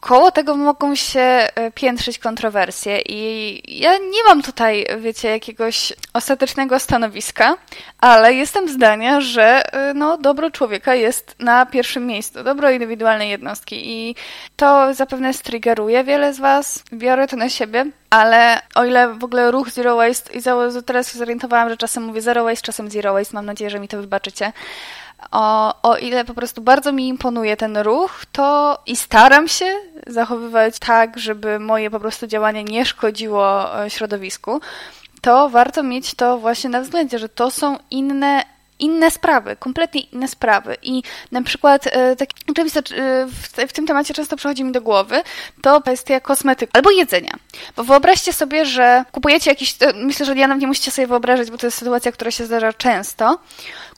koło 0.00 0.30
tego 0.30 0.56
mogą 0.56 0.94
się 0.94 1.20
e, 1.20 1.70
piętrzyć 1.74 2.18
kontrowersje 2.18 3.00
i 3.08 3.62
ja 3.80 3.98
nie 3.98 4.24
mam 4.28 4.42
tutaj, 4.42 4.86
wiecie, 4.98 5.28
jakiegoś 5.28 5.92
ostatecznego 6.12 6.78
stanowiska, 6.78 7.56
ale 8.00 8.34
jestem 8.34 8.68
zdania, 8.68 9.20
że 9.20 9.72
e, 9.72 9.94
no, 9.94 10.18
dobro 10.18 10.50
człowieka 10.50 10.94
jest 10.94 11.34
na 11.38 11.66
pierwszym 11.66 12.06
miejscu, 12.06 12.44
dobro 12.44 12.70
indywidualnej 12.70 13.30
jednostki 13.30 13.90
i 13.90 14.14
to 14.56 14.94
zapewne 14.94 15.34
striggeruje 15.34 16.04
wiele 16.04 16.34
z 16.34 16.38
was, 16.38 16.82
biorę 16.92 17.26
to 17.26 17.36
na 17.36 17.48
siebie, 17.48 17.86
ale 18.10 18.60
o 18.74 18.84
ile 18.84 19.14
w 19.14 19.24
ogóle 19.24 19.50
ruch 19.50 19.70
Zero 19.70 19.96
Waste 19.96 20.38
i 20.38 20.42
teraz 20.86 21.12
się 21.12 21.18
zorientowałam, 21.18 21.68
że 21.68 21.76
czasem 21.76 22.02
mówię 22.02 22.20
Zero 22.20 22.44
Waste, 22.44 22.62
czasem 22.62 22.90
Zero 22.90 23.12
Waste, 23.12 23.34
mam 23.34 23.46
nadzieję, 23.46 23.70
że 23.70 23.80
mi 23.80 23.88
to 23.88 24.00
wybaczycie, 24.00 24.52
o, 25.30 25.74
o 25.82 25.96
ile 25.96 26.24
po 26.24 26.34
prostu 26.34 26.62
bardzo 26.62 26.92
mi 26.92 27.08
imponuje 27.08 27.56
ten 27.56 27.76
ruch, 27.76 28.24
to 28.32 28.78
i 28.86 28.96
staram 28.96 29.48
się 29.48 29.74
zachowywać 30.06 30.78
tak, 30.78 31.18
żeby 31.18 31.58
moje 31.58 31.90
po 31.90 32.00
prostu 32.00 32.26
działanie 32.26 32.64
nie 32.64 32.86
szkodziło 32.86 33.76
e, 33.84 33.90
środowisku, 33.90 34.60
to 35.20 35.48
warto 35.48 35.82
mieć 35.82 36.14
to 36.14 36.38
właśnie 36.38 36.70
na 36.70 36.80
względzie, 36.80 37.18
że 37.18 37.28
to 37.28 37.50
są 37.50 37.78
inne 37.90 38.57
inne 38.78 39.10
sprawy, 39.10 39.56
kompletnie 39.56 40.00
inne 40.00 40.28
sprawy. 40.28 40.76
I 40.82 41.02
na 41.32 41.42
przykład 41.42 41.86
e, 41.86 42.16
tak, 42.16 42.28
oczywiście 42.50 42.80
e, 42.80 43.26
w, 43.68 43.72
tym 43.72 43.86
temacie 43.86 44.14
często 44.14 44.36
przychodzi 44.36 44.64
mi 44.64 44.72
do 44.72 44.80
głowy 44.80 45.22
to 45.62 45.80
kwestia 45.80 46.20
kosmetyku 46.20 46.72
albo 46.74 46.90
jedzenia. 46.90 47.32
Bo 47.76 47.84
wyobraźcie 47.84 48.32
sobie, 48.32 48.64
że 48.64 49.04
kupujecie 49.12 49.50
jakiś, 49.50 49.76
myślę, 49.94 50.26
że 50.26 50.36
ja 50.36 50.46
nie 50.46 50.66
musicie 50.66 50.90
sobie 50.90 51.06
wyobrażać, 51.06 51.50
bo 51.50 51.58
to 51.58 51.66
jest 51.66 51.78
sytuacja, 51.78 52.12
która 52.12 52.30
się 52.30 52.46
zdarza 52.46 52.72
często. 52.72 53.38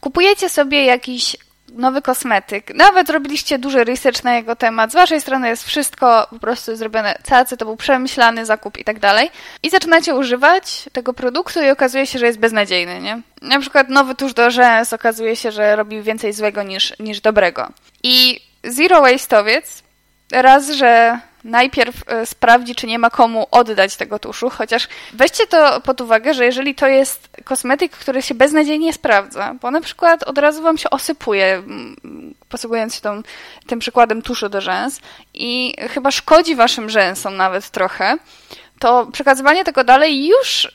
Kupujecie 0.00 0.48
sobie 0.48 0.84
jakiś 0.84 1.36
nowy 1.74 2.02
kosmetyk. 2.02 2.74
Nawet 2.74 3.06
zrobiliście 3.06 3.58
duży 3.58 3.84
research 3.84 4.24
na 4.24 4.34
jego 4.34 4.56
temat. 4.56 4.90
Z 4.92 4.94
waszej 4.94 5.20
strony 5.20 5.48
jest 5.48 5.64
wszystko 5.64 6.26
po 6.30 6.38
prostu 6.38 6.76
zrobione 6.76 7.14
cacy, 7.22 7.56
to 7.56 7.64
był 7.64 7.76
przemyślany 7.76 8.46
zakup 8.46 8.78
i 8.78 8.84
tak 8.84 8.98
dalej. 8.98 9.30
I 9.62 9.70
zaczynacie 9.70 10.14
używać 10.14 10.88
tego 10.92 11.12
produktu 11.12 11.62
i 11.62 11.70
okazuje 11.70 12.06
się, 12.06 12.18
że 12.18 12.26
jest 12.26 12.38
beznadziejny, 12.38 13.00
nie? 13.00 13.20
Na 13.42 13.60
przykład 13.60 13.88
nowy 13.88 14.14
tusz 14.14 14.34
do 14.34 14.50
rzęs 14.50 14.92
okazuje 14.92 15.36
się, 15.36 15.52
że 15.52 15.76
robi 15.76 16.02
więcej 16.02 16.32
złego 16.32 16.62
niż, 16.62 16.98
niż 16.98 17.20
dobrego. 17.20 17.68
I 18.02 18.40
zero 18.64 19.02
waste'owiec 19.02 19.82
raz, 20.32 20.70
że 20.70 21.20
najpierw 21.44 22.02
e, 22.06 22.26
sprawdzi, 22.26 22.74
czy 22.74 22.86
nie 22.86 22.98
ma 22.98 23.10
komu 23.10 23.46
oddać 23.50 23.96
tego 23.96 24.18
tuszu, 24.18 24.50
chociaż 24.50 24.88
weźcie 25.12 25.46
to 25.46 25.80
pod 25.80 26.00
uwagę, 26.00 26.34
że 26.34 26.44
jeżeli 26.44 26.74
to 26.74 26.86
jest 26.86 27.28
kosmetyk, 27.44 27.92
który 27.92 28.22
się 28.22 28.34
beznadziejnie 28.34 28.92
sprawdza, 28.92 29.54
bo 29.60 29.70
na 29.70 29.80
przykład 29.80 30.22
od 30.22 30.38
razu 30.38 30.62
wam 30.62 30.78
się 30.78 30.90
osypuje, 30.90 31.62
posługując 32.48 32.94
się 32.94 33.00
tą, 33.00 33.22
tym 33.66 33.78
przykładem 33.78 34.22
tuszu 34.22 34.48
do 34.48 34.60
rzęs 34.60 35.00
i 35.34 35.74
chyba 35.90 36.10
szkodzi 36.10 36.56
waszym 36.56 36.90
rzęsom 36.90 37.36
nawet 37.36 37.70
trochę, 37.70 38.18
to 38.80 39.06
przekazywanie 39.12 39.64
tego 39.64 39.84
dalej 39.84 40.26
już 40.26 40.64
y, 40.64 40.70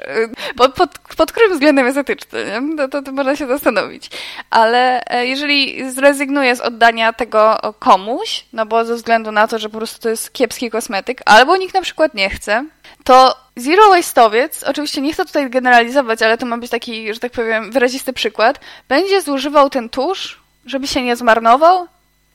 pod, 0.57 0.74
pod, 1.17 1.31
którym 1.31 1.53
względem 1.53 1.85
jest 1.85 1.97
etyczne, 1.97 2.45
nie? 2.45 2.77
To, 2.77 2.88
to, 2.88 3.01
to 3.01 3.12
można 3.12 3.35
się 3.35 3.47
zastanowić. 3.47 4.09
Ale 4.50 5.03
e, 5.05 5.25
jeżeli 5.25 5.91
zrezygnuję 5.91 6.55
z 6.55 6.62
oddania 6.62 7.13
tego 7.13 7.59
komuś, 7.79 8.45
no 8.53 8.65
bo 8.65 8.85
ze 8.85 8.95
względu 8.95 9.31
na 9.31 9.47
to, 9.47 9.59
że 9.59 9.69
po 9.69 9.77
prostu 9.77 10.01
to 10.01 10.09
jest 10.09 10.33
kiepski 10.33 10.69
kosmetyk, 10.69 11.21
albo 11.25 11.57
nikt 11.57 11.74
na 11.74 11.81
przykład 11.81 12.13
nie 12.13 12.29
chce, 12.29 12.65
to 13.03 13.35
zero 13.55 13.83
waste'owiec, 13.91 14.69
oczywiście 14.69 15.01
nie 15.01 15.13
chcę 15.13 15.25
tutaj 15.25 15.50
generalizować, 15.50 16.21
ale 16.21 16.38
to 16.38 16.45
ma 16.45 16.57
być 16.57 16.71
taki, 16.71 17.13
że 17.13 17.19
tak 17.19 17.31
powiem, 17.31 17.71
wyrazisty 17.71 18.13
przykład, 18.13 18.59
będzie 18.89 19.21
zużywał 19.21 19.69
ten 19.69 19.89
tusz, 19.89 20.39
żeby 20.65 20.88
się 20.88 21.01
nie 21.01 21.15
zmarnował 21.15 21.88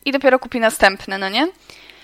i 0.04 0.12
dopiero 0.12 0.38
kupi 0.38 0.60
następny, 0.60 1.18
no 1.18 1.28
nie? 1.28 1.48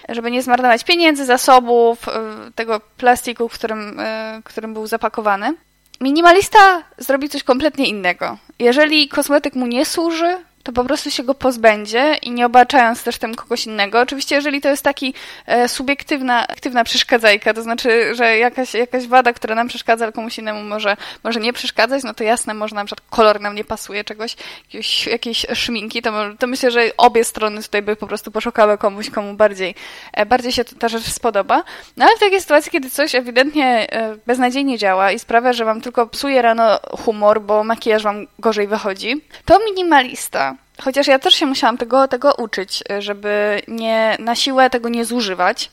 Żeby 0.09 0.31
nie 0.31 0.43
zmarnować 0.43 0.85
pieniędzy, 0.85 1.25
zasobów, 1.25 2.09
y, 2.09 2.13
tego 2.53 2.81
plastiku, 2.81 3.49
w 3.49 3.53
którym, 3.53 4.01
y, 4.01 4.43
którym 4.45 4.75
był 4.75 4.87
zapakowany. 4.87 5.55
Minimalista 6.01 6.83
zrobi 6.99 7.29
coś 7.29 7.43
kompletnie 7.43 7.89
innego. 7.89 8.39
Jeżeli 8.59 9.09
kosmetyk 9.09 9.55
mu 9.55 9.67
nie 9.67 9.85
służy, 9.85 10.37
to 10.67 10.73
po 10.73 10.85
prostu 10.85 11.11
się 11.11 11.23
go 11.23 11.35
pozbędzie 11.35 12.15
i 12.23 12.31
nie 12.31 12.47
obarczając 12.47 13.03
też 13.03 13.19
tym 13.19 13.35
kogoś 13.35 13.67
innego. 13.67 14.01
Oczywiście, 14.01 14.35
jeżeli 14.35 14.61
to 14.61 14.69
jest 14.69 14.83
taki 14.83 15.15
e, 15.47 15.69
subiektywna 15.69 16.49
aktywna 16.49 16.85
przeszkadzajka, 16.85 17.55
to 17.55 17.63
znaczy, 17.63 18.15
że 18.15 18.39
jakaś, 18.39 18.75
jakaś 18.75 19.07
wada, 19.07 19.33
która 19.33 19.55
nam 19.55 19.69
przeszkadza, 19.69 20.05
ale 20.05 20.13
komuś 20.13 20.39
innemu 20.39 20.63
może, 20.63 20.97
może 21.25 21.41
nie 21.41 21.53
przeszkadzać, 21.53 22.05
no 22.05 22.15
to 22.15 22.25
jasne, 22.25 22.55
może 22.55 22.75
na 22.75 22.85
przykład 22.85 23.11
kolor 23.11 23.41
nam 23.41 23.55
nie 23.55 23.65
pasuje 23.65 24.05
czegoś, 24.05 24.37
jakieś, 24.65 25.07
jakiejś 25.07 25.47
szminki, 25.55 26.03
to, 26.03 26.13
to 26.39 26.47
myślę, 26.47 26.71
że 26.71 26.81
obie 26.97 27.25
strony 27.25 27.63
tutaj 27.63 27.83
by 27.83 27.97
po 27.97 28.07
prostu 28.07 28.31
poszukały 28.31 28.79
komuś, 28.79 29.11
komu 29.11 29.35
bardziej, 29.35 29.75
e, 30.13 30.27
bardziej 30.27 30.53
się 30.53 30.65
ta 30.65 30.89
rzecz 30.89 31.05
spodoba. 31.05 31.63
No 31.97 32.05
ale 32.05 32.17
w 32.17 32.21
takiej 32.21 32.41
sytuacji, 32.41 32.73
kiedy 32.73 32.91
coś 32.91 33.15
ewidentnie 33.15 33.87
e, 33.93 34.17
beznadziejnie 34.27 34.79
działa 34.79 35.13
i 35.13 35.19
sprawia, 35.19 35.53
że 35.53 35.65
wam 35.65 35.81
tylko 35.81 36.07
psuje 36.07 36.43
rano 36.43 36.79
humor, 36.91 37.43
bo 37.43 37.65
makijaż 37.65 38.03
wam 38.03 38.27
gorzej 38.39 38.67
wychodzi, 38.67 39.21
to 39.45 39.59
minimalista 39.65 40.56
Chociaż 40.81 41.07
ja 41.07 41.19
też 41.19 41.35
się 41.35 41.47
musiałam 41.47 41.79
tego, 41.79 42.09
tego 42.09 42.35
uczyć, 42.35 42.83
żeby 42.99 43.63
nie, 43.69 44.17
na 44.19 44.35
siłę 44.35 44.71
tego 44.71 44.89
nie 44.89 45.05
zużywać. 45.05 45.71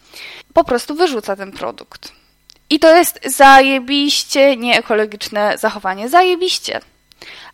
Po 0.54 0.64
prostu 0.64 0.96
wyrzuca 0.96 1.36
ten 1.36 1.52
produkt. 1.52 2.12
I 2.70 2.80
to 2.80 2.96
jest 2.96 3.20
zajebiście 3.26 4.58
nieekologiczne 4.58 5.58
zachowanie. 5.58 6.10
Zajebiście. 6.10 6.80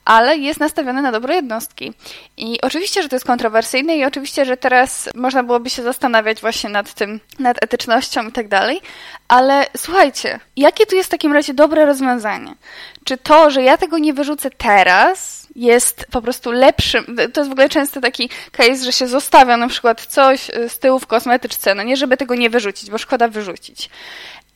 Ale 0.10 0.38
jest 0.38 0.60
nastawione 0.60 1.02
na 1.02 1.12
dobre 1.12 1.36
jednostki. 1.36 1.94
I 2.38 2.62
oczywiście, 2.62 3.04
że 3.04 3.10
to 3.10 3.16
jest 3.16 3.26
kontrowersyjne 3.26 3.98
i 3.98 4.06
oczywiście, 4.06 4.46
że 4.46 4.58
teraz 4.58 5.10
można 5.16 5.44
byłoby 5.44 5.70
się 5.70 5.84
zastanawiać 5.84 6.42
właśnie 6.42 6.70
nad 6.70 6.94
tym, 6.94 7.20
nad 7.40 7.64
etycznością 7.64 8.28
i 8.28 8.32
tak 8.32 8.48
dalej. 8.48 8.82
Ale 9.28 9.66
słuchajcie, 9.78 10.40
jakie 10.58 10.86
tu 10.86 10.96
jest 10.96 11.10
w 11.10 11.12
takim 11.12 11.34
razie 11.34 11.54
dobre 11.54 11.86
rozwiązanie? 11.86 12.56
Czy 13.04 13.18
to, 13.18 13.52
że 13.52 13.64
ja 13.64 13.78
tego 13.78 13.98
nie 13.98 14.14
wyrzucę 14.14 14.50
teraz, 14.50 15.48
jest 15.56 16.06
po 16.12 16.22
prostu 16.22 16.52
lepszym. 16.52 17.06
To 17.34 17.42
jest 17.42 17.50
w 17.50 17.52
ogóle 17.52 17.70
często 17.70 18.02
taki 18.02 18.30
case, 18.52 18.86
że 18.86 18.92
się 18.92 19.08
zostawia 19.08 19.58
na 19.58 19.68
przykład 19.68 20.06
coś 20.06 20.52
z 20.68 20.80
tyłu 20.80 21.00
w 21.00 21.08
kosmetyczce, 21.08 21.76
no 21.76 21.84
nie 21.84 21.98
żeby 21.98 22.18
tego 22.18 22.36
nie 22.36 22.50
wyrzucić, 22.50 22.90
bo 22.90 22.98
szkoda 22.98 23.28
wyrzucić. 23.28 23.90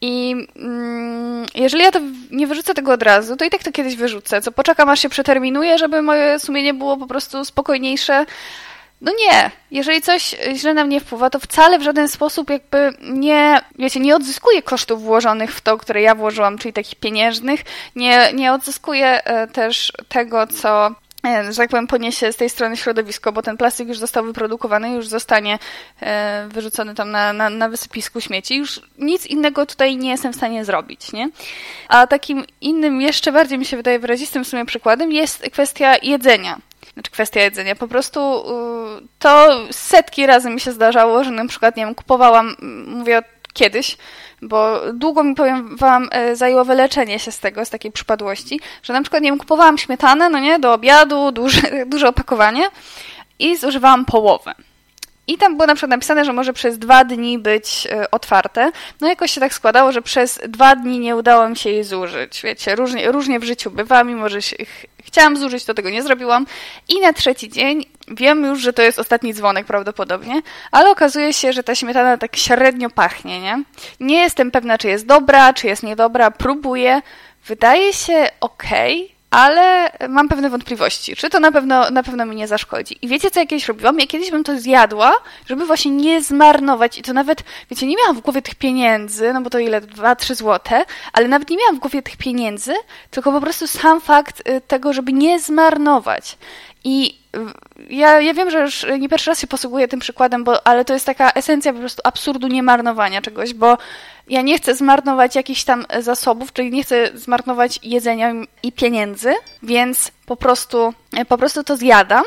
I 0.01 0.35
mm, 0.55 1.45
jeżeli 1.55 1.83
ja 1.83 1.91
to 1.91 1.99
nie 2.31 2.47
wyrzucę 2.47 2.73
tego 2.73 2.93
od 2.93 3.03
razu, 3.03 3.35
to 3.35 3.45
i 3.45 3.49
tak 3.49 3.63
to 3.63 3.71
kiedyś 3.71 3.95
wyrzucę. 3.95 4.41
Co 4.41 4.51
poczekam, 4.51 4.89
aż 4.89 4.99
się 4.99 5.09
przeterminuje, 5.09 5.77
żeby 5.77 6.01
moje 6.01 6.39
sumienie 6.39 6.73
było 6.73 6.97
po 6.97 7.07
prostu 7.07 7.45
spokojniejsze. 7.45 8.25
No 9.03 9.11
nie, 9.19 9.51
jeżeli 9.71 10.01
coś 10.01 10.35
źle 10.55 10.73
na 10.73 10.85
mnie 10.85 10.99
wpływa, 10.99 11.29
to 11.29 11.39
wcale 11.39 11.79
w 11.79 11.83
żaden 11.83 12.07
sposób 12.07 12.49
jakby 12.49 12.93
nie, 13.01 13.61
wiecie, 13.79 13.99
nie 13.99 14.15
odzyskuję 14.15 14.61
kosztów 14.61 15.03
włożonych 15.03 15.55
w 15.55 15.61
to, 15.61 15.77
które 15.77 16.01
ja 16.01 16.15
włożyłam, 16.15 16.57
czyli 16.57 16.73
takich 16.73 16.95
pieniężnych, 16.95 17.61
nie, 17.95 18.33
nie 18.33 18.53
odzyskuję 18.53 19.23
e, 19.23 19.47
też 19.47 19.93
tego, 20.09 20.47
co 20.47 20.91
że 21.23 21.57
tak 21.57 21.69
powiem, 21.69 21.87
poniesie 21.87 22.33
z 22.33 22.35
tej 22.35 22.49
strony 22.49 22.77
środowisko, 22.77 23.31
bo 23.31 23.41
ten 23.41 23.57
plastik 23.57 23.87
już 23.87 23.97
został 23.97 24.25
wyprodukowany, 24.25 24.91
już 24.91 25.07
zostanie 25.07 25.59
e, 26.01 26.47
wyrzucony 26.51 26.95
tam 26.95 27.11
na, 27.11 27.33
na, 27.33 27.49
na 27.49 27.69
wysypisku 27.69 28.21
śmieci. 28.21 28.57
Już 28.57 28.81
nic 28.97 29.25
innego 29.25 29.65
tutaj 29.65 29.97
nie 29.97 30.09
jestem 30.09 30.33
w 30.33 30.35
stanie 30.35 30.65
zrobić, 30.65 31.11
nie? 31.13 31.29
A 31.87 32.07
takim 32.07 32.45
innym, 32.61 33.01
jeszcze 33.01 33.31
bardziej 33.31 33.57
mi 33.57 33.65
się 33.65 33.77
wydaje 33.77 33.99
wyrazistym 33.99 34.43
w 34.43 34.47
sumie 34.47 34.65
przykładem 34.65 35.11
jest 35.11 35.49
kwestia 35.51 35.95
jedzenia 36.01 36.59
znaczy 36.93 37.11
kwestia 37.11 37.41
jedzenia. 37.41 37.75
Po 37.75 37.87
prostu 37.87 38.43
to 39.19 39.59
setki 39.71 40.25
razy 40.25 40.49
mi 40.49 40.59
się 40.59 40.71
zdarzało, 40.71 41.23
że 41.23 41.31
na 41.31 41.47
przykład, 41.47 41.77
nie 41.77 41.85
wiem, 41.85 41.95
kupowałam, 41.95 42.55
mówię 42.87 43.23
kiedyś, 43.53 43.97
bo 44.47 44.79
długo 44.93 45.23
mi 45.23 45.35
powiem 45.35 45.77
wam 45.77 46.09
e, 46.11 46.35
zajęło 46.35 46.65
wyleczenie 46.65 47.19
się 47.19 47.31
z 47.31 47.39
tego, 47.39 47.65
z 47.65 47.69
takiej 47.69 47.91
przypadłości, 47.91 48.59
że 48.83 48.93
na 48.93 49.01
przykład, 49.01 49.23
nie 49.23 49.29
wiem, 49.29 49.39
kupowałam 49.39 49.77
śmietanę, 49.77 50.29
no 50.29 50.39
nie, 50.39 50.59
do 50.59 50.73
obiadu, 50.73 51.31
duże, 51.31 51.61
duże 51.85 52.07
opakowanie 52.07 52.67
i 53.39 53.57
zużywałam 53.57 54.05
połowę. 54.05 54.55
I 55.27 55.37
tam 55.37 55.57
było 55.57 55.67
na 55.67 55.75
przykład 55.75 55.89
napisane, 55.89 56.25
że 56.25 56.33
może 56.33 56.53
przez 56.53 56.79
dwa 56.79 57.05
dni 57.05 57.39
być 57.39 57.87
e, 57.91 58.11
otwarte. 58.11 58.71
No 59.01 59.07
jakoś 59.07 59.31
się 59.31 59.41
tak 59.41 59.53
składało, 59.53 59.91
że 59.91 60.01
przez 60.01 60.39
dwa 60.47 60.75
dni 60.75 60.99
nie 60.99 61.15
udało 61.15 61.49
mi 61.49 61.57
się 61.57 61.69
jej 61.69 61.83
zużyć. 61.83 62.41
Wiecie, 62.41 62.75
różnie, 62.75 63.11
różnie 63.11 63.39
w 63.39 63.43
życiu 63.43 63.71
bywa, 63.71 64.03
mimo 64.03 64.29
że 64.29 64.41
się, 64.41 64.55
chciałam 65.03 65.37
zużyć, 65.37 65.65
to 65.65 65.73
tego 65.73 65.89
nie 65.89 66.03
zrobiłam. 66.03 66.45
I 66.89 66.99
na 66.99 67.13
trzeci 67.13 67.49
dzień 67.49 67.85
wiem 68.07 68.45
już, 68.45 68.61
że 68.61 68.73
to 68.73 68.81
jest 68.81 68.99
ostatni 68.99 69.33
dzwonek 69.33 69.65
prawdopodobnie, 69.65 70.41
ale 70.71 70.91
okazuje 70.91 71.33
się, 71.33 71.53
że 71.53 71.63
ta 71.63 71.75
śmietana 71.75 72.17
tak 72.17 72.35
średnio 72.35 72.89
pachnie, 72.89 73.41
nie? 73.41 73.63
Nie 73.99 74.17
jestem 74.17 74.51
pewna, 74.51 74.77
czy 74.77 74.87
jest 74.87 75.05
dobra, 75.05 75.53
czy 75.53 75.67
jest 75.67 75.83
niedobra. 75.83 76.31
Próbuję. 76.31 77.01
Wydaje 77.45 77.93
się 77.93 78.29
ok, 78.39 78.63
ale 79.33 79.91
mam 80.09 80.27
pewne 80.27 80.49
wątpliwości, 80.49 81.15
czy 81.15 81.29
to 81.29 81.39
na 81.39 81.51
pewno, 81.51 81.89
na 81.89 82.03
pewno 82.03 82.25
mi 82.25 82.35
nie 82.35 82.47
zaszkodzi. 82.47 82.97
I 83.01 83.07
wiecie, 83.07 83.31
co 83.31 83.39
ja 83.39 83.45
kiedyś 83.45 83.67
robiłam? 83.67 83.99
Ja 83.99 84.07
kiedyś 84.07 84.31
bym 84.31 84.43
to 84.43 84.59
zjadła, 84.59 85.13
żeby 85.49 85.65
właśnie 85.65 85.91
nie 85.91 86.23
zmarnować 86.23 86.97
i 86.97 87.01
to 87.01 87.13
nawet, 87.13 87.43
wiecie, 87.69 87.87
nie 87.87 87.95
miałam 87.95 88.15
w 88.15 88.21
głowie 88.21 88.41
tych 88.41 88.55
pieniędzy, 88.55 89.33
no 89.33 89.41
bo 89.41 89.49
to 89.49 89.59
ile? 89.59 89.81
2-3 89.81 90.35
złote, 90.35 90.85
ale 91.13 91.27
nawet 91.27 91.49
nie 91.49 91.57
miałam 91.57 91.75
w 91.75 91.79
głowie 91.79 92.01
tych 92.01 92.17
pieniędzy, 92.17 92.73
tylko 93.11 93.31
po 93.31 93.41
prostu 93.41 93.67
sam 93.67 94.01
fakt 94.01 94.49
y, 94.49 94.61
tego, 94.61 94.93
żeby 94.93 95.13
nie 95.13 95.39
zmarnować. 95.39 96.37
I 96.83 97.23
ja, 97.89 98.21
ja 98.21 98.33
wiem, 98.33 98.51
że 98.51 98.59
już 98.59 98.85
nie 98.99 99.09
pierwszy 99.09 99.29
raz 99.29 99.39
się 99.39 99.47
posługuję 99.47 99.87
tym 99.87 99.99
przykładem, 99.99 100.43
bo, 100.43 100.67
ale 100.67 100.85
to 100.85 100.93
jest 100.93 101.05
taka 101.05 101.31
esencja 101.31 101.73
po 101.73 101.79
prostu 101.79 102.01
absurdu 102.03 102.47
niemarnowania 102.47 103.21
czegoś, 103.21 103.53
bo 103.53 103.77
ja 104.27 104.41
nie 104.41 104.57
chcę 104.57 104.75
zmarnować 104.75 105.35
jakichś 105.35 105.63
tam 105.63 105.85
zasobów, 105.99 106.53
czyli 106.53 106.71
nie 106.71 106.83
chcę 106.83 107.17
zmarnować 107.17 107.79
jedzenia 107.83 108.33
i 108.63 108.71
pieniędzy, 108.71 109.33
więc 109.63 110.11
po 110.25 110.35
prostu, 110.35 110.93
po 111.27 111.37
prostu 111.37 111.63
to 111.63 111.77
zjadam 111.77 112.23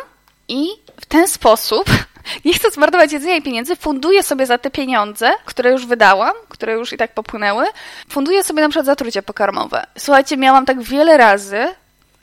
i 0.49 0.67
w 1.01 1.07
ten 1.07 1.29
sposób 1.29 1.85
nie 2.45 2.55
chcę 2.55 2.71
zmarnować 2.71 3.13
jedzenia 3.13 3.37
i 3.37 3.43
pieniędzy, 3.43 3.77
funduję 3.77 4.23
sobie 4.23 4.47
za 4.47 4.59
te 4.59 4.71
pieniądze, 4.71 5.31
które 5.45 5.71
już 5.71 5.87
wydałam, 5.87 6.35
które 6.49 6.73
już 6.73 6.93
i 6.93 6.97
tak 6.97 7.15
popłynęły, 7.15 7.65
funduję 8.09 8.45
sobie 8.45 8.63
na 8.63 8.69
przykład 8.69 8.87
zatrucie 8.87 9.23
pokarmowe. 9.23 9.87
Słuchajcie, 9.99 10.37
miałam 10.37 10.67
tak 10.67 10.83
wiele 10.83 11.17
razy, 11.17 11.67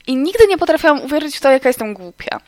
i 0.08 0.16
nigdy 0.16 0.48
nie 0.48 0.58
potrafiłam 0.58 1.02
uwierzyć 1.02 1.38
w 1.38 1.42
to, 1.42 1.52
jaka 1.52 1.70
jestem 1.70 1.94
głupia 1.94 2.40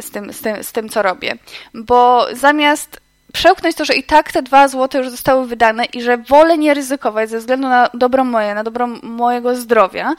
z 0.00 0.10
tym, 0.10 0.32
z 0.32 0.40
tym, 0.40 0.64
z 0.64 0.72
tym 0.72 0.88
co 0.88 1.02
robię. 1.02 1.36
Bo 1.74 2.26
zamiast 2.32 3.00
przełknąć 3.34 3.76
to, 3.76 3.84
że 3.84 3.94
i 3.94 4.02
tak 4.02 4.32
te 4.32 4.42
dwa 4.42 4.68
złote 4.68 4.98
już 4.98 5.10
zostały 5.10 5.46
wydane 5.46 5.84
i 5.84 6.02
że 6.02 6.18
wolę 6.18 6.58
nie 6.58 6.74
ryzykować 6.74 7.30
ze 7.30 7.38
względu 7.38 7.68
na 7.68 7.90
dobro 7.94 8.24
moje, 8.24 8.54
na 8.54 8.64
dobro 8.64 8.86
mojego 9.02 9.56
zdrowia. 9.56 10.14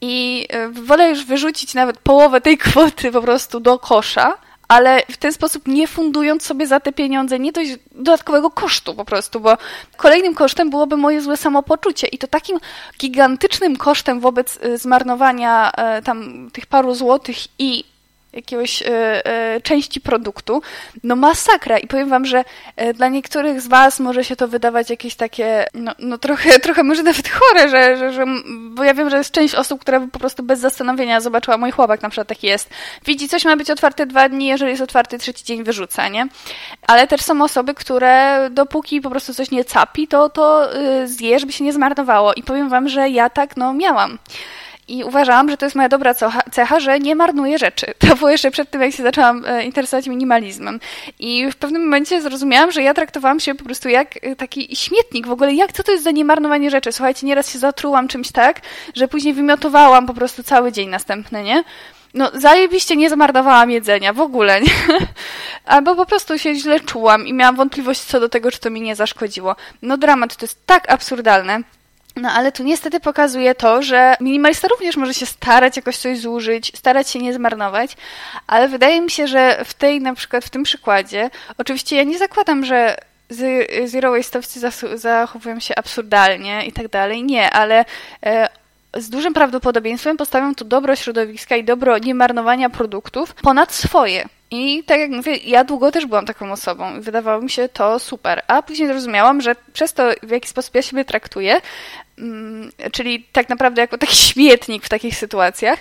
I 0.00 0.46
e, 0.50 0.68
wolę 0.68 1.08
już 1.08 1.24
wyrzucić 1.24 1.74
nawet 1.74 1.98
połowę 1.98 2.40
tej 2.40 2.58
kwoty 2.66 3.12
po 3.12 3.22
prostu 3.22 3.60
do 3.60 3.78
kosza, 3.78 4.38
ale 4.68 5.02
w 5.10 5.16
ten 5.16 5.32
sposób 5.32 5.68
nie 5.68 5.86
fundując 5.86 6.42
sobie 6.42 6.66
za 6.66 6.80
te 6.80 6.92
pieniądze 6.92 7.38
nie 7.38 7.52
dość 7.52 7.70
dodatkowego 7.92 8.50
kosztu 8.50 8.94
po 8.94 9.04
prostu, 9.04 9.40
bo 9.40 9.56
kolejnym 9.96 10.34
kosztem 10.34 10.70
byłoby 10.70 10.96
moje 10.96 11.20
złe 11.20 11.36
samopoczucie. 11.36 12.06
I 12.06 12.18
to 12.18 12.26
takim 12.26 12.58
gigantycznym 12.98 13.76
kosztem 13.76 14.20
wobec 14.20 14.58
y, 14.64 14.78
zmarnowania 14.78 15.72
e, 15.72 16.02
tam 16.02 16.50
tych 16.52 16.66
paru 16.66 16.94
złotych 16.94 17.36
i 17.58 17.84
jakiegoś 18.38 18.82
e, 18.82 18.86
e, 19.26 19.60
części 19.60 20.00
produktu, 20.00 20.62
no 21.02 21.16
masakra. 21.16 21.78
I 21.78 21.86
powiem 21.86 22.08
wam, 22.08 22.26
że 22.26 22.44
e, 22.76 22.94
dla 22.94 23.08
niektórych 23.08 23.60
z 23.60 23.66
was 23.66 24.00
może 24.00 24.24
się 24.24 24.36
to 24.36 24.48
wydawać 24.48 24.90
jakieś 24.90 25.14
takie, 25.14 25.66
no, 25.74 25.92
no 25.98 26.18
trochę, 26.18 26.58
trochę 26.66 26.82
może 26.82 27.02
nawet 27.02 27.28
chore, 27.28 27.68
że, 27.68 27.96
że, 27.96 28.12
że, 28.12 28.24
bo 28.70 28.84
ja 28.84 28.94
wiem, 28.94 29.10
że 29.10 29.16
jest 29.18 29.30
część 29.30 29.54
osób, 29.54 29.80
która 29.80 30.00
po 30.00 30.18
prostu 30.18 30.42
bez 30.42 30.60
zastanowienia 30.60 31.20
zobaczyła, 31.20 31.56
mój 31.56 31.70
chłopak 31.70 32.02
na 32.02 32.08
przykład 32.08 32.28
taki 32.28 32.46
jest, 32.46 32.70
widzi 33.04 33.28
coś 33.28 33.44
ma 33.44 33.56
być 33.56 33.70
otwarte 33.70 34.06
dwa 34.06 34.28
dni, 34.28 34.46
jeżeli 34.46 34.70
jest 34.70 34.82
otwarty 34.82 35.18
trzeci 35.18 35.44
dzień 35.44 35.64
wyrzuca, 35.64 36.08
nie? 36.08 36.28
Ale 36.86 37.06
też 37.06 37.20
są 37.20 37.42
osoby, 37.42 37.74
które 37.74 38.48
dopóki 38.50 39.00
po 39.00 39.10
prostu 39.10 39.34
coś 39.34 39.50
nie 39.50 39.64
capi, 39.64 40.08
to, 40.08 40.28
to 40.28 40.68
zje, 41.04 41.38
żeby 41.38 41.52
się 41.52 41.64
nie 41.64 41.72
zmarnowało. 41.72 42.34
I 42.34 42.42
powiem 42.42 42.68
wam, 42.68 42.88
że 42.88 43.08
ja 43.08 43.30
tak, 43.30 43.56
no, 43.56 43.74
miałam. 43.74 44.18
I 44.88 45.04
uważałam, 45.04 45.50
że 45.50 45.56
to 45.56 45.66
jest 45.66 45.76
moja 45.76 45.88
dobra 45.88 46.14
cecha, 46.52 46.80
że 46.80 47.00
nie 47.00 47.14
marnuję 47.14 47.58
rzeczy. 47.58 47.86
To 48.08 48.16
było 48.16 48.30
jeszcze 48.30 48.50
przed 48.50 48.70
tym, 48.70 48.82
jak 48.82 48.94
się 48.94 49.02
zaczęłam 49.02 49.44
e, 49.46 49.64
interesować 49.64 50.06
minimalizmem. 50.06 50.80
I 51.18 51.50
w 51.50 51.56
pewnym 51.56 51.82
momencie 51.82 52.22
zrozumiałam, 52.22 52.72
że 52.72 52.82
ja 52.82 52.94
traktowałam 52.94 53.40
się 53.40 53.54
po 53.54 53.64
prostu 53.64 53.88
jak 53.88 54.18
e, 54.22 54.36
taki 54.36 54.76
śmietnik. 54.76 55.26
W 55.26 55.30
ogóle 55.30 55.54
jak, 55.54 55.72
co 55.72 55.82
to 55.82 55.92
jest 55.92 56.04
za 56.04 56.10
niemarnowanie 56.10 56.70
rzeczy? 56.70 56.92
Słuchajcie, 56.92 57.26
nieraz 57.26 57.52
się 57.52 57.58
zatrułam 57.58 58.08
czymś 58.08 58.32
tak, 58.32 58.60
że 58.94 59.08
później 59.08 59.34
wymiotowałam 59.34 60.06
po 60.06 60.14
prostu 60.14 60.42
cały 60.42 60.72
dzień 60.72 60.88
następny, 60.88 61.42
nie? 61.42 61.64
No, 62.14 62.30
zajebiście 62.34 62.96
nie 62.96 63.10
zmarnowałam 63.10 63.70
jedzenia, 63.70 64.12
w 64.12 64.20
ogóle, 64.20 64.60
nie? 64.60 64.72
Albo 65.64 65.96
po 65.96 66.06
prostu 66.06 66.38
się 66.38 66.54
źle 66.54 66.80
czułam 66.80 67.26
i 67.26 67.32
miałam 67.32 67.56
wątpliwość 67.56 68.00
co 68.00 68.20
do 68.20 68.28
tego, 68.28 68.50
czy 68.50 68.60
to 68.60 68.70
mi 68.70 68.80
nie 68.80 68.96
zaszkodziło. 68.96 69.56
No, 69.82 69.96
dramat, 69.96 70.36
to 70.36 70.44
jest 70.44 70.66
tak 70.66 70.92
absurdalne. 70.92 71.62
No 72.20 72.30
ale 72.30 72.52
tu 72.52 72.62
niestety 72.62 73.00
pokazuje 73.00 73.54
to, 73.54 73.82
że 73.82 74.16
minimalista 74.20 74.68
również 74.68 74.96
może 74.96 75.14
się 75.14 75.26
starać 75.26 75.76
jakoś 75.76 75.96
coś 75.96 76.18
zużyć, 76.18 76.72
starać 76.76 77.10
się 77.10 77.18
nie 77.18 77.34
zmarnować, 77.34 77.96
ale 78.46 78.68
wydaje 78.68 79.00
mi 79.00 79.10
się, 79.10 79.26
że 79.26 79.64
w 79.64 79.74
tej 79.74 80.00
na 80.00 80.14
przykład 80.14 80.44
w 80.44 80.50
tym 80.50 80.62
przykładzie, 80.62 81.30
oczywiście 81.58 81.96
ja 81.96 82.02
nie 82.02 82.18
zakładam, 82.18 82.64
że 82.64 82.96
zero 83.84 84.12
waste'owcy 84.12 84.96
zachowują 84.96 85.60
się 85.60 85.74
absurdalnie 85.74 86.66
i 86.66 86.72
tak 86.72 86.88
dalej, 86.88 87.22
nie, 87.22 87.50
ale 87.50 87.84
e, 88.26 88.48
z 88.96 89.10
dużym 89.10 89.34
prawdopodobieństwem 89.34 90.16
postawią 90.16 90.54
tu 90.54 90.64
dobro 90.64 90.96
środowiska 90.96 91.56
i 91.56 91.64
dobro 91.64 91.98
niemarnowania 91.98 92.70
produktów 92.70 93.34
ponad 93.34 93.72
swoje. 93.72 94.28
I 94.50 94.84
tak 94.84 95.00
jak 95.00 95.10
mówię, 95.10 95.36
ja 95.36 95.64
długo 95.64 95.92
też 95.92 96.06
byłam 96.06 96.26
taką 96.26 96.52
osobą 96.52 96.96
i 96.96 97.00
wydawało 97.00 97.42
mi 97.42 97.50
się 97.50 97.68
to 97.68 97.98
super. 97.98 98.42
A 98.46 98.62
później 98.62 98.88
zrozumiałam, 98.88 99.40
że 99.40 99.56
przez 99.72 99.92
to, 99.92 100.02
w 100.22 100.30
jaki 100.30 100.48
sposób 100.48 100.74
ja 100.74 100.82
siebie 100.82 101.04
traktuję, 101.04 101.60
czyli 102.92 103.26
tak 103.32 103.48
naprawdę 103.48 103.80
jako 103.80 103.98
taki 103.98 104.16
śmietnik 104.28 104.84
w 104.84 104.88
takich 104.88 105.16
sytuacjach, 105.16 105.78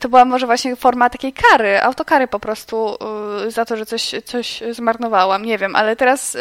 to 0.00 0.08
była 0.08 0.24
może 0.24 0.46
właśnie 0.46 0.76
forma 0.76 1.10
takiej 1.10 1.32
kary, 1.32 1.80
autokary 1.82 2.28
po 2.28 2.40
prostu 2.40 2.98
y, 3.46 3.50
za 3.50 3.64
to, 3.64 3.76
że 3.76 3.86
coś, 3.86 4.14
coś 4.24 4.62
zmarnowałam, 4.70 5.44
nie 5.44 5.58
wiem, 5.58 5.76
ale 5.76 5.96
teraz, 5.96 6.34
y, 6.34 6.38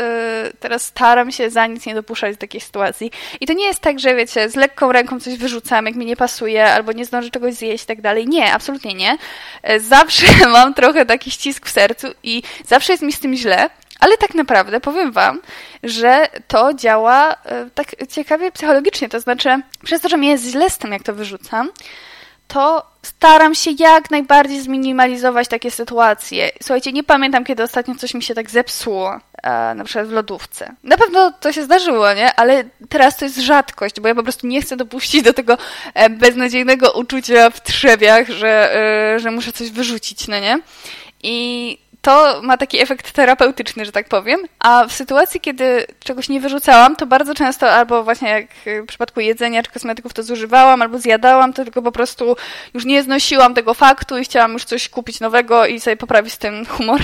teraz 0.59 0.83
staram 0.83 1.31
się 1.31 1.49
za 1.49 1.67
nic 1.67 1.85
nie 1.85 1.95
dopuszczać 1.95 2.35
do 2.35 2.39
takiej 2.39 2.61
sytuacji. 2.61 3.11
I 3.41 3.45
to 3.45 3.53
nie 3.53 3.65
jest 3.65 3.79
tak, 3.79 3.99
że 3.99 4.15
wiecie, 4.15 4.49
z 4.49 4.55
lekką 4.55 4.91
ręką 4.91 5.19
coś 5.19 5.37
wyrzucam, 5.37 5.85
jak 5.85 5.95
mi 5.95 6.05
nie 6.05 6.15
pasuje, 6.15 6.65
albo 6.65 6.91
nie 6.91 7.05
zdążę 7.05 7.29
czegoś 7.29 7.53
zjeść 7.53 7.83
i 7.83 7.87
tak 7.87 8.01
dalej. 8.01 8.27
Nie, 8.27 8.53
absolutnie 8.53 8.93
nie. 8.93 9.17
E, 9.63 9.79
zawsze 9.79 10.25
mam 10.53 10.73
trochę 10.73 11.05
taki 11.05 11.31
ścisk 11.31 11.65
w 11.65 11.71
sercu 11.71 12.07
i 12.23 12.43
zawsze 12.65 12.93
jest 12.93 13.03
mi 13.03 13.13
z 13.13 13.19
tym 13.19 13.35
źle, 13.35 13.69
ale 13.99 14.17
tak 14.17 14.35
naprawdę 14.35 14.79
powiem 14.79 15.11
Wam, 15.11 15.41
że 15.83 16.27
to 16.47 16.73
działa 16.73 17.35
e, 17.45 17.69
tak 17.75 17.87
ciekawie 18.09 18.51
psychologicznie. 18.51 19.09
To 19.09 19.19
znaczy, 19.19 19.61
przez 19.83 20.01
to, 20.01 20.09
że 20.09 20.17
mi 20.17 20.27
jest 20.27 20.45
źle 20.45 20.69
z 20.69 20.77
tym, 20.77 20.91
jak 20.91 21.03
to 21.03 21.13
wyrzucam, 21.13 21.69
to 22.47 22.85
staram 23.01 23.55
się 23.55 23.71
jak 23.79 24.11
najbardziej 24.11 24.61
zminimalizować 24.61 25.47
takie 25.47 25.71
sytuacje. 25.71 26.49
Słuchajcie, 26.61 26.91
nie 26.91 27.03
pamiętam, 27.03 27.43
kiedy 27.43 27.63
ostatnio 27.63 27.95
coś 27.95 28.13
mi 28.13 28.23
się 28.23 28.35
tak 28.35 28.49
zepsuło, 28.49 29.19
e, 29.43 29.75
na 29.75 29.83
przykład 29.83 30.07
w 30.07 30.11
lodówce. 30.11 30.75
Na 30.83 30.97
pewno 30.97 31.31
to 31.31 31.53
się 31.53 31.63
zdarzyło, 31.63 32.13
nie? 32.13 32.33
Ale 32.33 32.63
teraz 32.89 33.17
to 33.17 33.25
jest 33.25 33.37
rzadkość, 33.37 33.99
bo 33.99 34.07
ja 34.07 34.15
po 34.15 34.23
prostu 34.23 34.47
nie 34.47 34.61
chcę 34.61 34.77
dopuścić 34.77 35.23
do 35.23 35.33
tego 35.33 35.57
e, 35.93 36.09
beznadziejnego 36.09 36.91
uczucia 36.91 37.49
w 37.49 37.63
trzewiach, 37.63 38.29
że, 38.29 38.75
e, 38.75 39.19
że 39.19 39.31
muszę 39.31 39.53
coś 39.53 39.71
wyrzucić, 39.71 40.27
no 40.27 40.39
nie? 40.39 40.59
I 41.23 41.77
to 42.05 42.41
ma 42.43 42.57
taki 42.57 42.81
efekt 42.81 43.11
terapeutyczny, 43.11 43.85
że 43.85 43.91
tak 43.91 44.07
powiem. 44.07 44.39
A 44.59 44.85
w 44.87 44.93
sytuacji, 44.93 45.41
kiedy 45.41 45.85
czegoś 46.03 46.29
nie 46.29 46.39
wyrzucałam, 46.39 46.95
to 46.95 47.05
bardzo 47.05 47.35
często 47.35 47.71
albo 47.71 48.03
właśnie 48.03 48.29
jak 48.29 48.45
w 48.83 48.85
przypadku 48.87 49.19
jedzenia 49.19 49.63
czy 49.63 49.71
kosmetyków 49.71 50.13
to 50.13 50.23
zużywałam, 50.23 50.81
albo 50.81 50.97
zjadałam, 50.97 51.53
to 51.53 51.63
tylko 51.63 51.81
po 51.81 51.91
prostu 51.91 52.35
już 52.73 52.85
nie 52.85 53.03
znosiłam 53.03 53.53
tego 53.53 53.73
faktu 53.73 54.17
i 54.17 54.23
chciałam 54.23 54.53
już 54.53 54.65
coś 54.65 54.89
kupić 54.89 55.19
nowego 55.19 55.65
i 55.65 55.79
sobie 55.79 55.97
poprawić 55.97 56.37
ten 56.37 56.65
humor. 56.65 57.01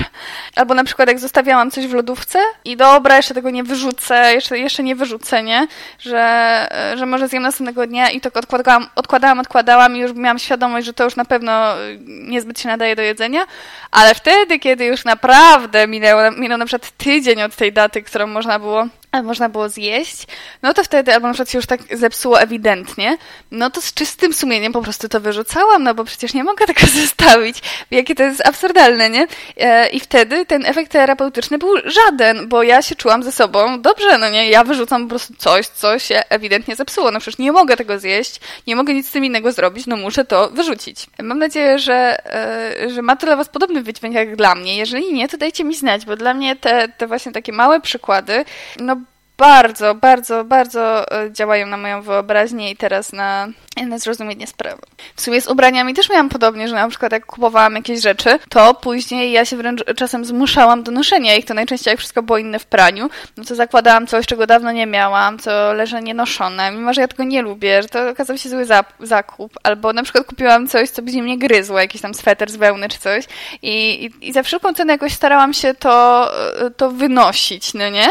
Albo 0.55 0.73
na 0.73 0.83
przykład 0.83 1.07
jak 1.07 1.19
zostawiałam 1.19 1.71
coś 1.71 1.87
w 1.87 1.93
lodówce 1.93 2.39
i 2.65 2.77
dobra, 2.77 3.17
jeszcze 3.17 3.33
tego 3.33 3.49
nie 3.49 3.63
wyrzucę, 3.63 4.33
jeszcze, 4.33 4.59
jeszcze 4.59 4.83
nie 4.83 4.95
wyrzucę, 4.95 5.43
nie? 5.43 5.67
Że, 5.99 6.67
że 6.95 7.05
może 7.05 7.27
zjem 7.27 7.43
następnego 7.43 7.87
dnia 7.87 8.09
i 8.09 8.21
to 8.21 8.29
odkładałam, 8.33 8.87
odkładałam, 8.95 9.39
odkładałam 9.39 9.95
i 9.95 9.99
już 9.99 10.13
miałam 10.13 10.39
świadomość, 10.39 10.85
że 10.85 10.93
to 10.93 11.03
już 11.03 11.15
na 11.15 11.25
pewno 11.25 11.73
niezbyt 12.07 12.59
się 12.59 12.67
nadaje 12.67 12.95
do 12.95 13.01
jedzenia, 13.01 13.45
ale 13.91 14.15
wtedy, 14.15 14.59
kiedy 14.59 14.90
już 14.91 15.05
naprawdę 15.05 15.87
minęło, 15.87 16.31
minął 16.31 16.57
na 16.57 16.65
przykład 16.65 16.91
tydzień 16.97 17.41
od 17.41 17.55
tej 17.55 17.73
daty, 17.73 18.03
którą 18.03 18.27
można 18.27 18.59
było 18.59 18.87
można 19.23 19.49
było 19.49 19.69
zjeść, 19.69 20.27
no 20.61 20.73
to 20.73 20.83
wtedy, 20.83 21.13
albo 21.13 21.27
na 21.27 21.33
przykład 21.33 21.49
się 21.49 21.57
już 21.57 21.65
tak 21.65 21.97
zepsuło 21.97 22.41
ewidentnie, 22.41 23.17
no 23.51 23.69
to 23.69 23.81
z 23.81 23.93
czystym 23.93 24.33
sumieniem 24.33 24.73
po 24.73 24.81
prostu 24.81 25.09
to 25.09 25.19
wyrzucałam, 25.19 25.83
no 25.83 25.93
bo 25.93 26.03
przecież 26.03 26.33
nie 26.33 26.43
mogę 26.43 26.65
tego 26.73 26.81
zostawić. 26.87 27.61
Jakie 27.91 28.15
to 28.15 28.23
jest 28.23 28.47
absurdalne, 28.47 29.09
nie? 29.09 29.27
E, 29.57 29.89
I 29.89 29.99
wtedy 29.99 30.45
ten 30.45 30.65
efekt 30.65 30.91
terapeutyczny 30.91 31.57
był 31.57 31.69
żaden, 31.85 32.47
bo 32.47 32.63
ja 32.63 32.81
się 32.81 32.95
czułam 32.95 33.23
ze 33.23 33.31
sobą 33.31 33.81
dobrze, 33.81 34.17
no 34.17 34.29
nie? 34.29 34.49
Ja 34.49 34.63
wyrzucam 34.63 35.03
po 35.03 35.09
prostu 35.09 35.33
coś, 35.37 35.67
co 35.67 35.99
się 35.99 36.21
ewidentnie 36.29 36.75
zepsuło. 36.75 37.11
No 37.11 37.19
przecież 37.19 37.39
nie 37.39 37.51
mogę 37.51 37.77
tego 37.77 37.99
zjeść, 37.99 38.39
nie 38.67 38.75
mogę 38.75 38.93
nic 38.93 39.07
z 39.07 39.11
tym 39.11 39.25
innego 39.25 39.51
zrobić, 39.51 39.87
no 39.87 39.97
muszę 39.97 40.25
to 40.25 40.49
wyrzucić. 40.49 41.05
Mam 41.21 41.39
nadzieję, 41.39 41.79
że, 41.79 42.25
e, 42.35 42.89
że 42.89 43.01
ma 43.01 43.15
to 43.15 43.25
dla 43.25 43.35
Was 43.35 43.49
podobny 43.49 43.83
wydźwięk 43.83 44.15
jak 44.15 44.35
dla 44.35 44.55
mnie. 44.55 44.77
Jeżeli 44.77 45.13
nie, 45.13 45.27
to 45.27 45.37
dajcie 45.37 45.63
mi 45.63 45.75
znać, 45.75 46.05
bo 46.05 46.15
dla 46.15 46.33
mnie 46.33 46.55
te, 46.55 46.87
te 46.97 47.07
właśnie 47.07 47.31
takie 47.31 47.51
małe 47.53 47.81
przykłady, 47.81 48.45
no 48.79 49.00
bardzo, 49.41 49.95
bardzo, 49.95 50.43
bardzo 50.43 51.11
e, 51.11 51.31
działają 51.31 51.67
na 51.67 51.77
moją 51.77 52.01
wyobraźnię 52.01 52.71
i 52.71 52.75
teraz 52.75 53.13
na, 53.13 53.47
na 53.87 53.97
zrozumienie 53.97 54.47
sprawy. 54.47 54.81
W 55.15 55.21
sumie 55.21 55.41
z 55.41 55.47
ubraniami 55.47 55.93
też 55.93 56.09
miałam 56.09 56.29
podobnie, 56.29 56.67
że 56.67 56.75
na 56.75 56.89
przykład 56.89 57.11
jak 57.11 57.25
kupowałam 57.25 57.75
jakieś 57.75 58.01
rzeczy, 58.01 58.39
to 58.49 58.73
później 58.73 59.31
ja 59.31 59.45
się 59.45 59.57
wręcz 59.57 59.83
czasem 59.95 60.25
zmuszałam 60.25 60.83
do 60.83 60.91
noszenia 60.91 61.35
ich, 61.35 61.45
to 61.45 61.53
najczęściej 61.53 61.91
jak 61.91 61.99
wszystko 61.99 62.23
było 62.23 62.37
inne 62.37 62.59
w 62.59 62.65
praniu, 62.65 63.09
no 63.37 63.43
to 63.43 63.55
zakładałam 63.55 64.07
coś, 64.07 64.25
czego 64.25 64.47
dawno 64.47 64.71
nie 64.71 64.85
miałam, 64.85 65.39
co 65.39 65.73
leży 65.73 66.01
nienoszone, 66.01 66.71
mimo 66.71 66.93
że 66.93 67.01
ja 67.01 67.07
tego 67.07 67.23
nie 67.23 67.41
lubię, 67.41 67.81
że 67.81 67.89
to 67.89 68.09
okazał 68.09 68.37
się 68.37 68.49
zły 68.49 68.65
zakup, 68.99 69.59
albo 69.63 69.93
na 69.93 70.03
przykład 70.03 70.25
kupiłam 70.25 70.67
coś, 70.67 70.89
co 70.89 71.01
by 71.01 71.11
mnie 71.11 71.37
gryzło, 71.37 71.79
jakiś 71.79 72.01
tam 72.01 72.13
sweter 72.13 72.51
z 72.51 72.55
wełny 72.55 72.89
czy 72.89 72.99
coś 72.99 73.25
i, 73.61 74.05
i, 74.05 74.27
i 74.27 74.33
za 74.33 74.43
wszelką 74.43 74.73
cenę 74.73 74.93
jakoś 74.93 75.13
starałam 75.13 75.53
się 75.53 75.73
to, 75.73 76.27
e, 76.65 76.71
to 76.71 76.91
wynosić, 76.91 77.73
no 77.73 77.89
nie? 77.89 78.07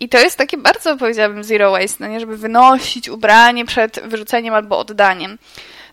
I 0.00 0.08
to 0.08 0.18
jest 0.18 0.38
takie 0.38 0.56
bardzo, 0.58 0.96
powiedziałabym, 0.96 1.44
zero 1.44 1.70
waste, 1.70 1.96
no 2.00 2.06
nie, 2.06 2.20
żeby 2.20 2.36
wynosić 2.36 3.08
ubranie 3.08 3.64
przed 3.64 4.00
wyrzuceniem 4.04 4.54
albo 4.54 4.78
oddaniem. 4.78 5.38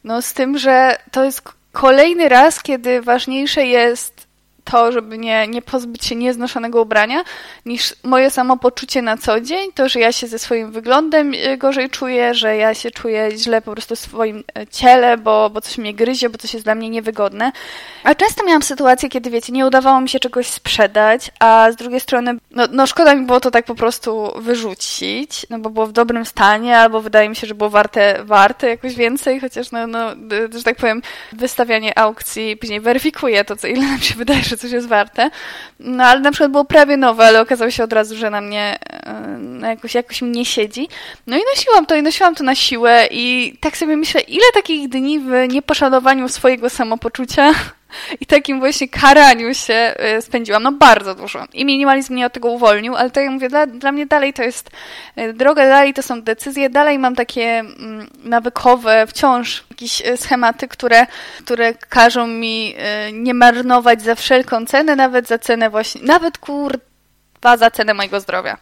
No 0.04 0.22
z 0.22 0.34
tym, 0.34 0.58
że 0.58 0.98
to 1.12 1.24
jest 1.24 1.42
kolejny 1.72 2.30
raz, 2.30 2.64
kiedy 2.64 3.02
ważniejsze 3.02 3.66
jest 3.66 4.27
to, 4.72 4.92
żeby 4.92 5.18
nie, 5.18 5.48
nie 5.48 5.62
pozbyć 5.62 6.06
się 6.06 6.16
nieznoszonego 6.16 6.82
ubrania, 6.82 7.24
niż 7.66 7.96
moje 8.04 8.30
samopoczucie 8.30 9.02
na 9.02 9.18
co 9.18 9.42
dzień, 9.42 9.72
to, 9.74 9.90
że 9.90 10.00
ja 10.00 10.12
się 10.12 10.28
ze 10.28 10.40
swoim 10.40 10.72
wyglądem 10.72 11.34
e, 11.36 11.58
gorzej 11.58 11.90
czuję, 11.90 12.34
że 12.34 12.58
ja 12.58 12.74
się 12.74 12.92
czuję 12.92 13.30
źle 13.38 13.62
po 13.62 13.72
prostu 13.72 13.96
w 13.96 14.00
swoim 14.00 14.44
e, 14.58 14.68
ciele, 14.68 15.18
bo, 15.18 15.50
bo 15.50 15.62
coś 15.62 15.78
mnie 15.78 15.94
gryzie, 15.94 16.30
bo 16.30 16.38
coś 16.38 16.54
jest 16.54 16.66
dla 16.66 16.76
mnie 16.76 16.90
niewygodne. 16.90 17.52
A 18.04 18.16
często 18.16 18.46
miałam 18.46 18.64
sytuację, 18.64 19.10
kiedy 19.10 19.30
wiecie, 19.30 19.54
nie 19.54 19.66
udawało 19.66 20.02
mi 20.02 20.10
się 20.10 20.20
czegoś 20.20 20.48
sprzedać, 20.48 21.32
a 21.40 21.72
z 21.72 21.76
drugiej 21.76 22.00
strony, 22.00 22.34
no, 22.52 22.64
no 22.72 22.88
szkoda 22.88 23.16
mi 23.16 23.26
było 23.26 23.40
to 23.40 23.52
tak 23.52 23.66
po 23.66 23.76
prostu 23.76 24.32
wyrzucić, 24.36 25.46
no 25.50 25.60
bo 25.60 25.70
było 25.70 25.88
w 25.88 25.92
dobrym 25.92 26.26
stanie, 26.26 26.78
albo 26.78 27.02
wydaje 27.02 27.30
mi 27.30 27.36
się, 27.36 27.48
że 27.48 27.56
było 27.56 27.70
warte, 27.70 28.24
warte 28.24 28.70
jakoś 28.70 28.96
więcej, 28.96 29.40
chociaż 29.40 29.72
no, 29.72 29.88
no 29.88 30.10
że 30.58 30.64
tak 30.64 30.78
powiem, 30.78 31.02
wystawianie 31.32 32.00
aukcji 32.00 32.58
później 32.58 32.80
weryfikuje 32.80 33.46
to, 33.46 33.56
co 33.56 33.68
ile 33.68 33.82
nam 33.82 34.02
się 34.02 34.16
wydaje, 34.16 34.44
że 34.44 34.57
coś 34.58 34.72
jest 34.72 34.88
warte. 34.88 35.30
No 35.80 36.04
ale 36.04 36.20
na 36.20 36.32
przykład 36.32 36.52
było 36.52 36.66
prawie 36.66 36.98
nowe, 36.98 37.26
ale 37.26 37.42
okazało 37.42 37.72
się 37.72 37.84
od 37.84 37.94
razu, 37.94 38.16
że 38.16 38.30
na 38.30 38.42
mnie 38.42 38.80
no, 39.40 39.68
jakoś, 39.68 39.96
jakoś 39.96 40.22
mi 40.22 40.30
nie 40.30 40.46
siedzi. 40.46 40.88
No 41.28 41.38
i 41.38 41.42
nosiłam 41.56 41.86
to 41.86 41.96
i 41.96 42.02
nosiłam 42.04 42.36
to 42.36 42.44
na 42.44 42.56
siłę 42.56 43.08
i 43.12 43.58
tak 43.60 43.78
sobie 43.78 43.98
myślę, 43.98 44.22
ile 44.22 44.46
takich 44.54 44.90
dni 44.90 45.20
w 45.20 45.32
nieposzanowaniu 45.50 46.30
swojego 46.30 46.70
samopoczucia 46.70 47.54
i 48.22 48.26
takim 48.26 48.60
właśnie 48.60 48.88
karaniu 48.88 49.54
się 49.54 49.96
y, 50.18 50.22
spędziłam, 50.22 50.64
no 50.64 50.72
bardzo 50.72 51.16
dużo. 51.16 51.46
I 51.54 51.66
minimalizm 51.66 52.14
mnie 52.14 52.26
od 52.26 52.34
tego 52.34 52.50
uwolnił, 52.50 52.96
ale 52.96 53.12
tak 53.12 53.24
jak 53.24 53.34
mówię, 53.34 53.50
dla, 53.50 53.68
dla 53.68 53.92
mnie 53.92 54.06
dalej 54.06 54.34
to 54.34 54.44
jest 54.44 54.70
y, 55.18 55.34
droga, 55.34 55.68
dalej 55.68 55.94
to 55.94 56.04
są 56.04 56.22
decyzje, 56.22 56.70
dalej 56.70 57.00
mam 57.00 57.16
takie 57.16 57.60
mm, 57.60 58.08
nawykowe, 58.24 59.08
wciąż 59.08 59.64
jakieś 59.72 60.02
y, 60.02 60.18
schematy, 60.18 60.68
które, 60.68 61.08
które 61.46 61.74
każą 61.74 62.28
mi 62.28 62.76
nie 63.14 63.34
marnować 63.34 64.02
za 64.02 64.16
wszelką 64.16 64.66
cenę, 64.66 64.96
nawet 64.96 65.28
za 65.28 65.38
cenę 65.38 65.70
właśnie, 65.70 66.02
nawet 66.04 66.38
za 67.58 67.72
cenę 67.72 67.94
mojego 67.94 68.20
zdrowia. 68.20 68.58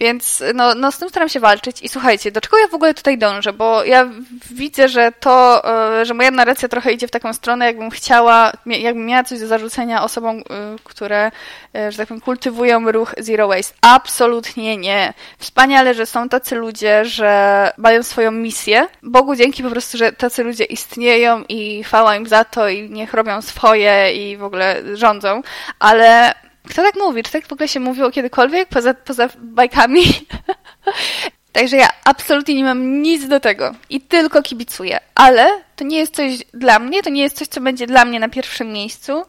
Więc 0.00 0.42
no, 0.54 0.74
no 0.74 0.92
z 0.92 0.98
tym 0.98 1.08
staram 1.08 1.28
się 1.28 1.40
walczyć 1.40 1.82
i 1.82 1.88
słuchajcie, 1.88 2.32
do 2.32 2.40
czego 2.40 2.58
ja 2.58 2.68
w 2.68 2.74
ogóle 2.74 2.94
tutaj 2.94 3.18
dążę, 3.18 3.52
bo 3.52 3.84
ja 3.84 4.08
widzę, 4.50 4.88
że 4.88 5.12
to, 5.20 5.62
e, 6.00 6.04
że 6.04 6.14
moja 6.14 6.30
narracja 6.30 6.68
trochę 6.68 6.92
idzie 6.92 7.08
w 7.08 7.10
taką 7.10 7.32
stronę, 7.32 7.66
jakbym 7.66 7.90
chciała, 7.90 8.52
jakbym 8.66 9.06
miała 9.06 9.24
coś 9.24 9.40
do 9.40 9.46
zarzucenia 9.46 10.02
osobom, 10.02 10.36
e, 10.36 10.42
które, 10.84 11.30
e, 11.74 11.92
że 11.92 11.98
tak 11.98 12.08
powiem, 12.08 12.20
kultywują 12.20 12.92
ruch 12.92 13.14
Zero 13.18 13.48
Waste. 13.48 13.74
Absolutnie 13.80 14.76
nie. 14.76 15.14
Wspaniale, 15.38 15.94
że 15.94 16.06
są 16.06 16.28
tacy 16.28 16.54
ludzie, 16.54 17.04
że 17.04 17.72
mają 17.76 18.02
swoją 18.02 18.30
misję. 18.30 18.88
Bogu 19.02 19.36
dzięki 19.36 19.62
po 19.62 19.70
prostu, 19.70 19.98
że 19.98 20.12
tacy 20.12 20.44
ludzie 20.44 20.64
istnieją 20.64 21.44
i 21.48 21.84
chwała 21.84 22.16
im 22.16 22.26
za 22.26 22.44
to 22.44 22.68
i 22.68 22.90
niech 22.90 23.14
robią 23.14 23.42
swoje 23.42 24.12
i 24.12 24.36
w 24.36 24.44
ogóle 24.44 24.82
rządzą, 24.96 25.42
ale 25.78 26.34
kto 26.70 26.82
tak 26.82 26.94
mówi? 26.96 27.22
Czy 27.22 27.32
tak 27.32 27.46
w 27.46 27.52
ogóle 27.52 27.68
się 27.68 27.80
mówiło 27.80 28.10
kiedykolwiek 28.10 28.68
poza, 28.68 28.94
poza 28.94 29.28
bajkami? 29.38 30.02
Także 31.52 31.76
ja 31.76 31.88
absolutnie 32.04 32.54
nie 32.54 32.64
mam 32.64 33.02
nic 33.02 33.28
do 33.28 33.40
tego 33.40 33.74
i 33.90 34.00
tylko 34.00 34.42
kibicuję. 34.42 34.98
Ale 35.14 35.46
to 35.76 35.84
nie 35.84 35.98
jest 35.98 36.14
coś 36.14 36.38
dla 36.54 36.78
mnie, 36.78 37.02
to 37.02 37.10
nie 37.10 37.22
jest 37.22 37.36
coś, 37.36 37.48
co 37.48 37.60
będzie 37.60 37.86
dla 37.86 38.04
mnie 38.04 38.20
na 38.20 38.28
pierwszym 38.28 38.72
miejscu. 38.72 39.22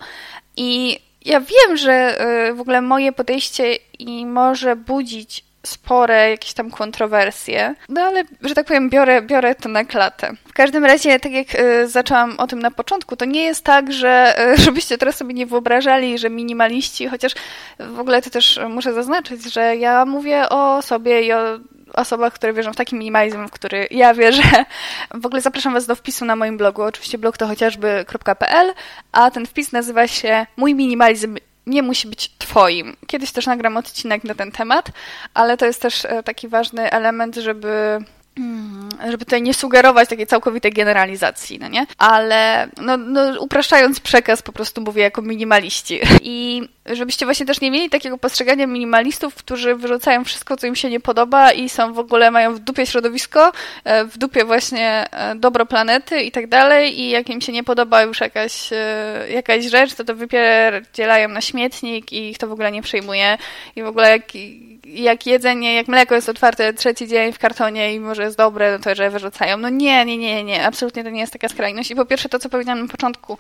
I 0.58 1.00
ja 1.26 1.40
wiem, 1.40 1.78
że 1.78 2.22
y, 2.50 2.54
w 2.54 2.62
ogóle 2.62 2.82
moje 2.82 3.12
podejście 3.12 3.76
i 4.00 4.26
może 4.26 4.76
budzić 4.76 5.44
spore 5.68 6.30
jakieś 6.30 6.54
tam 6.54 6.72
kontrowersje, 6.72 7.76
no 7.90 8.02
ale, 8.02 8.24
że 8.42 8.56
tak 8.56 8.66
powiem, 8.66 8.90
biorę, 8.90 9.22
biorę 9.22 9.56
to 9.56 9.70
na 9.70 9.86
klatę. 9.86 10.32
W 10.48 10.54
każdym 10.54 10.86
razie, 10.86 11.20
tak 11.20 11.32
jak 11.32 11.56
y, 11.56 11.88
zaczęłam 11.88 12.36
o 12.38 12.48
tym 12.48 12.60
na 12.60 12.72
początku, 12.72 13.16
to 13.16 13.26
nie 13.26 13.44
jest 13.44 13.64
tak, 13.64 13.94
że 13.94 14.36
y, 14.54 14.58
żebyście 14.66 14.98
teraz 14.98 15.18
sobie 15.18 15.34
nie 15.34 15.46
wyobrażali, 15.46 16.18
że 16.18 16.30
minimaliści, 16.30 17.08
chociaż 17.08 17.34
w 17.80 18.00
ogóle 18.00 18.22
to 18.22 18.30
też 18.30 18.60
muszę 18.70 18.94
zaznaczyć, 18.94 19.54
że 19.54 19.76
ja 19.76 20.06
mówię 20.06 20.50
o 20.50 20.82
sobie 20.82 21.24
i 21.24 21.34
o 21.34 21.60
osobach, 21.94 22.34
które 22.34 22.54
wierzą 22.54 22.74
w 22.74 22.76
taki 22.76 22.96
minimalizm, 22.96 23.48
w 23.48 23.52
który 23.52 23.88
ja 23.92 24.14
wierzę. 24.14 24.66
W 25.14 25.26
ogóle 25.26 25.42
zapraszam 25.42 25.74
Was 25.74 25.86
do 25.86 25.96
wpisu 25.96 26.26
na 26.26 26.36
moim 26.36 26.58
blogu. 26.58 26.82
Oczywiście 26.82 27.18
blog 27.18 27.38
to 27.38 27.48
chociażby.pl, 27.48 28.74
a 29.12 29.32
ten 29.32 29.46
wpis 29.46 29.72
nazywa 29.72 30.08
się 30.08 30.46
Mój 30.58 30.76
minimalizm 30.76 31.38
nie 31.68 31.84
musi 31.84 32.08
być 32.08 32.32
Twoim. 32.38 32.98
Kiedyś 33.08 33.32
też 33.32 33.46
nagram 33.46 33.78
odcinek 33.78 34.24
na 34.24 34.36
ten 34.36 34.52
temat, 34.52 34.92
ale 35.34 35.58
to 35.58 35.66
jest 35.66 35.82
też 35.82 36.06
e, 36.06 36.24
taki 36.24 36.48
ważny 36.48 36.92
element, 36.92 37.36
żeby 37.36 38.00
żeby 39.06 39.26
tutaj 39.26 39.42
nie 39.42 39.54
sugerować 39.54 40.10
takiej 40.10 40.28
całkowitej 40.28 40.72
generalizacji, 40.72 41.60
no 41.60 41.68
nie? 41.68 41.86
Ale 41.98 42.70
no, 42.82 42.98
no, 42.98 43.42
upraszczając 43.42 44.00
przekaz, 44.00 44.42
po 44.42 44.52
prostu 44.52 44.82
mówię 44.82 45.04
jako 45.04 45.22
minimaliści. 45.22 46.00
I 46.22 46.62
żebyście 46.86 47.26
właśnie 47.26 47.46
też 47.46 47.62
nie 47.62 47.72
mieli 47.72 47.90
takiego 47.90 48.18
postrzegania 48.18 48.68
minimalistów, 48.68 49.36
którzy 49.36 49.76
wyrzucają 49.76 50.24
wszystko, 50.24 50.58
co 50.58 50.68
im 50.68 50.76
się 50.76 50.90
nie 50.90 51.00
podoba 51.00 51.52
i 51.52 51.70
są 51.70 51.94
w 51.94 52.00
ogóle, 52.00 52.32
mają 52.32 52.56
w 52.56 52.60
dupie 52.60 52.86
środowisko, 52.86 53.52
e, 53.84 54.06
w 54.06 54.18
dupie 54.18 54.46
właśnie 54.46 55.06
e, 55.12 55.36
dobro 55.36 55.66
planety 55.66 56.22
i 56.22 56.32
tak 56.32 56.48
dalej 56.48 57.00
i 57.00 57.10
jak 57.10 57.30
im 57.30 57.42
się 57.42 57.52
nie 57.52 57.64
podoba 57.64 58.02
już 58.02 58.20
jakaś, 58.20 58.74
e, 58.74 59.26
jakaś 59.30 59.66
rzecz, 59.66 59.94
to 59.94 60.04
to 60.04 60.16
wypierdzielają 60.16 61.30
na 61.30 61.42
śmietnik 61.42 62.14
i 62.14 62.30
ich 62.30 62.38
to 62.38 62.48
w 62.48 62.52
ogóle 62.52 62.72
nie 62.72 62.82
przejmuje 62.82 63.38
i 63.76 63.84
w 63.84 63.88
ogóle 63.88 64.10
jak 64.10 64.24
jak 64.88 65.26
jedzenie, 65.26 65.74
jak 65.74 65.88
mleko 65.88 66.16
jest 66.16 66.30
otwarte 66.30 66.74
trzeci 66.74 67.08
dzień 67.08 67.34
w 67.34 67.40
kartonie 67.40 67.94
i 67.94 68.00
może 68.00 68.27
jest 68.28 68.38
dobre, 68.38 68.72
no 68.72 68.80
to 68.84 68.96
że 68.96 69.10
wyrzucają. 69.10 69.58
No 69.58 69.70
nie, 69.70 70.06
nie, 70.06 70.18
nie, 70.18 70.44
nie, 70.44 70.66
absolutnie 70.66 71.04
to 71.04 71.10
nie 71.10 71.20
jest 71.20 71.34
taka 71.34 71.50
skrajność. 71.50 71.92
I 71.92 71.96
po 71.96 72.06
pierwsze 72.06 72.30
to, 72.30 72.40
co 72.40 72.50
powiedziałam 72.50 72.82
na 72.82 72.88
początku, 72.88 73.38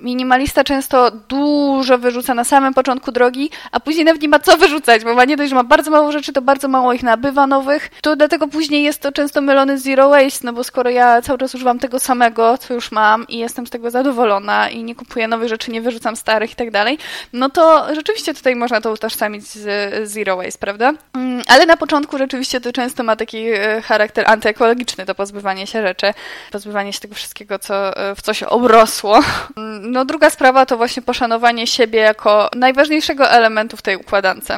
minimalista 0.00 0.64
często 0.64 1.10
dużo 1.10 1.98
wyrzuca 1.98 2.34
na 2.34 2.44
samym 2.44 2.74
początku 2.74 3.12
drogi, 3.12 3.50
a 3.72 3.80
później 3.80 4.04
nawet 4.04 4.22
nie 4.22 4.28
ma 4.28 4.38
co 4.38 4.56
wyrzucać, 4.56 5.04
bo 5.04 5.14
ma 5.14 5.24
nie 5.24 5.36
dość, 5.36 5.50
że 5.50 5.56
ma 5.56 5.64
bardzo 5.64 5.90
mało 5.90 6.12
rzeczy, 6.12 6.32
to 6.32 6.42
bardzo 6.42 6.68
mało 6.68 6.92
ich 6.92 7.02
nabywa 7.02 7.46
nowych, 7.46 7.90
to 8.00 8.16
dlatego 8.16 8.48
później 8.48 8.82
jest 8.82 9.00
to 9.00 9.12
często 9.12 9.40
mylony 9.40 9.78
z 9.78 9.82
zero 9.82 10.08
waste, 10.08 10.46
no 10.46 10.52
bo 10.52 10.64
skoro 10.64 10.90
ja 10.90 11.22
cały 11.22 11.38
czas 11.38 11.54
używam 11.54 11.78
tego 11.78 11.98
samego, 11.98 12.58
co 12.58 12.74
już 12.74 12.92
mam 12.92 13.28
i 13.28 13.38
jestem 13.38 13.66
z 13.66 13.70
tego 13.70 13.90
zadowolona 13.90 14.68
i 14.68 14.84
nie 14.84 14.94
kupuję 14.94 15.28
nowych 15.28 15.48
rzeczy, 15.48 15.70
nie 15.70 15.80
wyrzucam 15.80 16.16
starych 16.16 16.52
i 16.52 16.54
tak 16.54 16.70
dalej, 16.70 16.98
no 17.32 17.50
to 17.50 17.94
rzeczywiście 17.94 18.34
tutaj 18.34 18.56
można 18.56 18.80
to 18.80 18.92
utożsamić 18.92 19.46
z 19.46 20.10
zero 20.10 20.36
waste, 20.36 20.58
prawda? 20.58 20.92
Mm, 21.14 21.42
ale 21.48 21.66
na 21.66 21.76
początku 21.76 22.18
rzeczywiście 22.18 22.60
to 22.60 22.72
często 22.72 23.02
ma 23.02 23.16
taki 23.16 23.38
e, 23.38 23.82
charakter 23.82 24.24
antyekologiczny, 24.30 25.06
to 25.06 25.14
pozbywanie 25.14 25.66
się 25.66 25.82
rzeczy, 25.82 26.14
pozbywanie 26.52 26.92
się 26.92 27.00
tego 27.00 27.14
wszystkiego, 27.14 27.58
co, 27.58 27.96
e, 27.96 28.14
w 28.14 28.22
co 28.22 28.34
się 28.34 28.48
obrosło. 28.48 29.20
Mm, 29.56 29.92
no 29.92 30.04
druga 30.04 30.30
sprawa 30.30 30.66
to 30.66 30.76
właśnie 30.76 31.02
poszanowanie 31.02 31.66
siebie 31.66 31.98
jako 31.98 32.50
najważniejszego 32.56 33.30
elementu 33.30 33.76
w 33.76 33.82
tej 33.82 33.96
układance. 33.96 34.48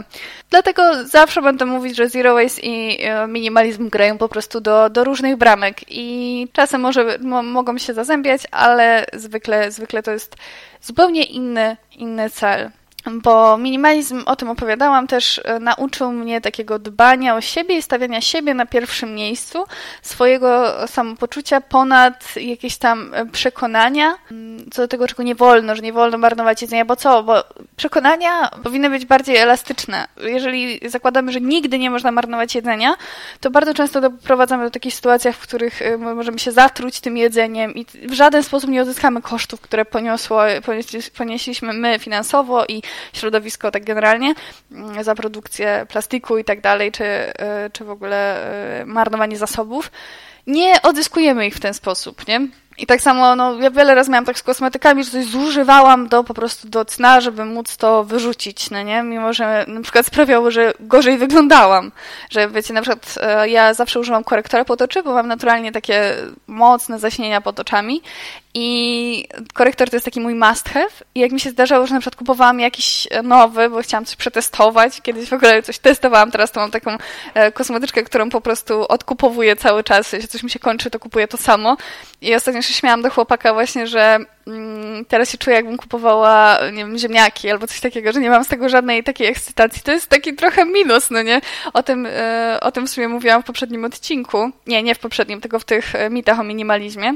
Dlatego 0.50 1.04
zawsze 1.04 1.42
będę 1.42 1.66
mówić, 1.66 1.96
że 1.96 2.08
zero 2.08 2.34
waste 2.34 2.60
i 2.60 3.04
e, 3.04 3.26
minimalizm 3.26 3.88
grają 3.88 4.18
po 4.18 4.28
prostu 4.28 4.60
do, 4.60 4.90
do 4.90 5.04
różnych 5.04 5.36
bramek 5.36 5.76
i 5.88 6.48
czasem 6.52 6.80
może 6.80 7.18
mogą 7.42 7.78
się 7.78 7.94
zazębiać, 7.94 8.42
ale 8.50 9.06
zwykle, 9.12 9.70
zwykle 9.70 10.02
to 10.02 10.10
jest 10.10 10.36
zupełnie 10.82 11.24
inny, 11.24 11.76
inny 11.92 12.30
cel 12.30 12.70
bo 13.10 13.58
minimalizm, 13.58 14.22
o 14.26 14.36
tym 14.36 14.50
opowiadałam, 14.50 15.06
też 15.06 15.40
e, 15.44 15.58
nauczył 15.58 16.12
mnie 16.12 16.40
takiego 16.40 16.78
dbania 16.78 17.34
o 17.34 17.40
siebie 17.40 17.78
i 17.78 17.82
stawiania 17.82 18.20
siebie 18.20 18.54
na 18.54 18.66
pierwszym 18.66 19.14
miejscu, 19.14 19.64
swojego 20.02 20.74
samopoczucia 20.86 21.60
ponad 21.60 22.36
jakieś 22.36 22.76
tam 22.76 23.14
e, 23.14 23.26
przekonania, 23.26 24.14
mm, 24.30 24.70
co 24.70 24.82
do 24.82 24.88
tego, 24.88 25.08
czego 25.08 25.22
nie 25.22 25.34
wolno, 25.34 25.76
że 25.76 25.82
nie 25.82 25.92
wolno 25.92 26.18
marnować 26.18 26.62
jedzenia, 26.62 26.84
bo 26.84 26.96
co? 26.96 27.22
Bo 27.22 27.44
przekonania 27.76 28.50
powinny 28.62 28.90
być 28.90 29.06
bardziej 29.06 29.36
elastyczne. 29.36 30.06
Jeżeli 30.16 30.80
zakładamy, 30.88 31.32
że 31.32 31.40
nigdy 31.40 31.78
nie 31.78 31.90
można 31.90 32.12
marnować 32.12 32.54
jedzenia, 32.54 32.94
to 33.40 33.50
bardzo 33.50 33.74
często 33.74 34.00
doprowadzamy 34.00 34.64
do 34.64 34.70
takich 34.70 34.94
sytuacji, 34.94 35.32
w 35.32 35.38
których 35.38 35.82
e, 35.82 35.96
możemy 35.96 36.38
się 36.38 36.52
zatruć 36.52 37.00
tym 37.00 37.16
jedzeniem 37.16 37.74
i 37.74 37.86
w 38.08 38.12
żaden 38.12 38.42
sposób 38.42 38.70
nie 38.70 38.82
odzyskamy 38.82 39.22
kosztów, 39.22 39.60
które 39.60 39.84
poniosło, 39.84 40.42
ponieśliśmy 41.16 41.72
my 41.72 41.98
finansowo 41.98 42.64
i 42.68 42.82
środowisko 43.12 43.70
tak 43.70 43.84
generalnie, 43.84 44.34
mm, 44.72 45.04
za 45.04 45.14
produkcję 45.14 45.86
plastiku 45.88 46.38
i 46.38 46.44
tak 46.44 46.60
dalej, 46.60 46.92
czy, 46.92 47.04
e, 47.04 47.70
czy 47.72 47.84
w 47.84 47.90
ogóle 47.90 48.44
e, 48.80 48.86
marnowanie 48.86 49.36
zasobów, 49.36 49.90
nie 50.46 50.82
odzyskujemy 50.82 51.46
ich 51.46 51.54
w 51.54 51.60
ten 51.60 51.74
sposób, 51.74 52.28
nie? 52.28 52.48
I 52.78 52.86
tak 52.86 53.00
samo, 53.00 53.36
no, 53.36 53.58
ja 53.58 53.70
wiele 53.70 53.94
razy 53.94 54.10
miałam 54.10 54.24
tak 54.24 54.38
z 54.38 54.42
kosmetykami, 54.42 55.04
że 55.04 55.10
coś 55.10 55.24
zużywałam 55.24 56.08
do 56.08 56.24
po 56.24 56.34
prostu 56.34 56.68
do 56.68 56.84
cna, 56.84 57.20
żeby 57.20 57.44
móc 57.44 57.76
to 57.76 58.04
wyrzucić, 58.04 58.70
no 58.70 58.82
nie? 58.82 59.02
Mimo, 59.02 59.32
że 59.32 59.64
na 59.68 59.80
przykład 59.80 60.06
sprawiało, 60.06 60.50
że 60.50 60.72
gorzej 60.80 61.18
wyglądałam. 61.18 61.92
Że 62.30 62.48
wiecie, 62.48 62.74
na 62.74 62.82
przykład 62.82 63.18
e, 63.20 63.48
ja 63.48 63.74
zawsze 63.74 64.00
używam 64.00 64.24
korektora 64.24 64.64
pod 64.64 64.82
oczy, 64.82 65.02
bo 65.02 65.14
mam 65.14 65.28
naturalnie 65.28 65.72
takie 65.72 66.16
mocne 66.46 66.98
zaśnienia 66.98 67.40
pod 67.40 67.60
oczami 67.60 68.02
i 68.54 69.28
korektor 69.54 69.90
to 69.90 69.96
jest 69.96 70.04
taki 70.04 70.20
mój 70.20 70.34
must 70.34 70.68
have. 70.68 70.90
I 71.14 71.20
jak 71.20 71.32
mi 71.32 71.40
się 71.40 71.50
zdarzało, 71.50 71.86
że 71.86 71.94
na 71.94 72.00
przykład 72.00 72.16
kupowałam 72.16 72.60
jakiś 72.60 73.08
nowy, 73.22 73.70
bo 73.70 73.82
chciałam 73.82 74.04
coś 74.04 74.16
przetestować, 74.16 75.00
kiedyś 75.02 75.28
w 75.28 75.32
ogóle 75.32 75.62
coś 75.62 75.78
testowałam, 75.78 76.30
teraz 76.30 76.52
to 76.52 76.60
mam 76.60 76.70
taką 76.70 76.96
e, 77.34 77.52
kosmetyczkę, 77.52 78.02
którą 78.02 78.30
po 78.30 78.40
prostu 78.40 78.86
odkupowuję 78.88 79.56
cały 79.56 79.84
czas. 79.84 80.12
Jeśli 80.12 80.28
coś 80.28 80.42
mi 80.42 80.50
się 80.50 80.58
kończy, 80.58 80.90
to 80.90 80.98
kupuję 80.98 81.28
to 81.28 81.36
samo. 81.36 81.76
I 82.20 82.34
ostatnio 82.34 82.62
się 82.62 82.74
śmiałam 82.74 83.02
do 83.02 83.10
chłopaka 83.10 83.54
właśnie, 83.54 83.86
że 83.86 84.18
mm, 84.46 85.04
teraz 85.04 85.30
się 85.30 85.38
czuję, 85.38 85.56
jakbym 85.56 85.76
kupowała, 85.76 86.58
nie 86.72 86.78
wiem, 86.84 86.98
ziemniaki 86.98 87.50
albo 87.50 87.66
coś 87.66 87.80
takiego, 87.80 88.12
że 88.12 88.20
nie 88.20 88.30
mam 88.30 88.44
z 88.44 88.48
tego 88.48 88.68
żadnej 88.68 89.04
takiej 89.04 89.26
ekscytacji. 89.26 89.82
To 89.82 89.92
jest 89.92 90.06
taki 90.06 90.34
trochę 90.34 90.64
minus, 90.64 91.10
no 91.10 91.22
nie? 91.22 91.40
O 91.72 91.82
tym, 91.82 92.06
e, 92.10 92.58
o 92.60 92.72
tym 92.72 92.86
w 92.86 92.90
sumie 92.90 93.08
mówiłam 93.08 93.42
w 93.42 93.46
poprzednim 93.46 93.84
odcinku. 93.84 94.50
Nie, 94.66 94.82
nie 94.82 94.94
w 94.94 94.98
poprzednim, 94.98 95.40
tylko 95.40 95.58
w 95.58 95.64
tych 95.64 95.94
e, 95.94 96.10
mitach 96.10 96.40
o 96.40 96.44
minimalizmie. 96.44 97.14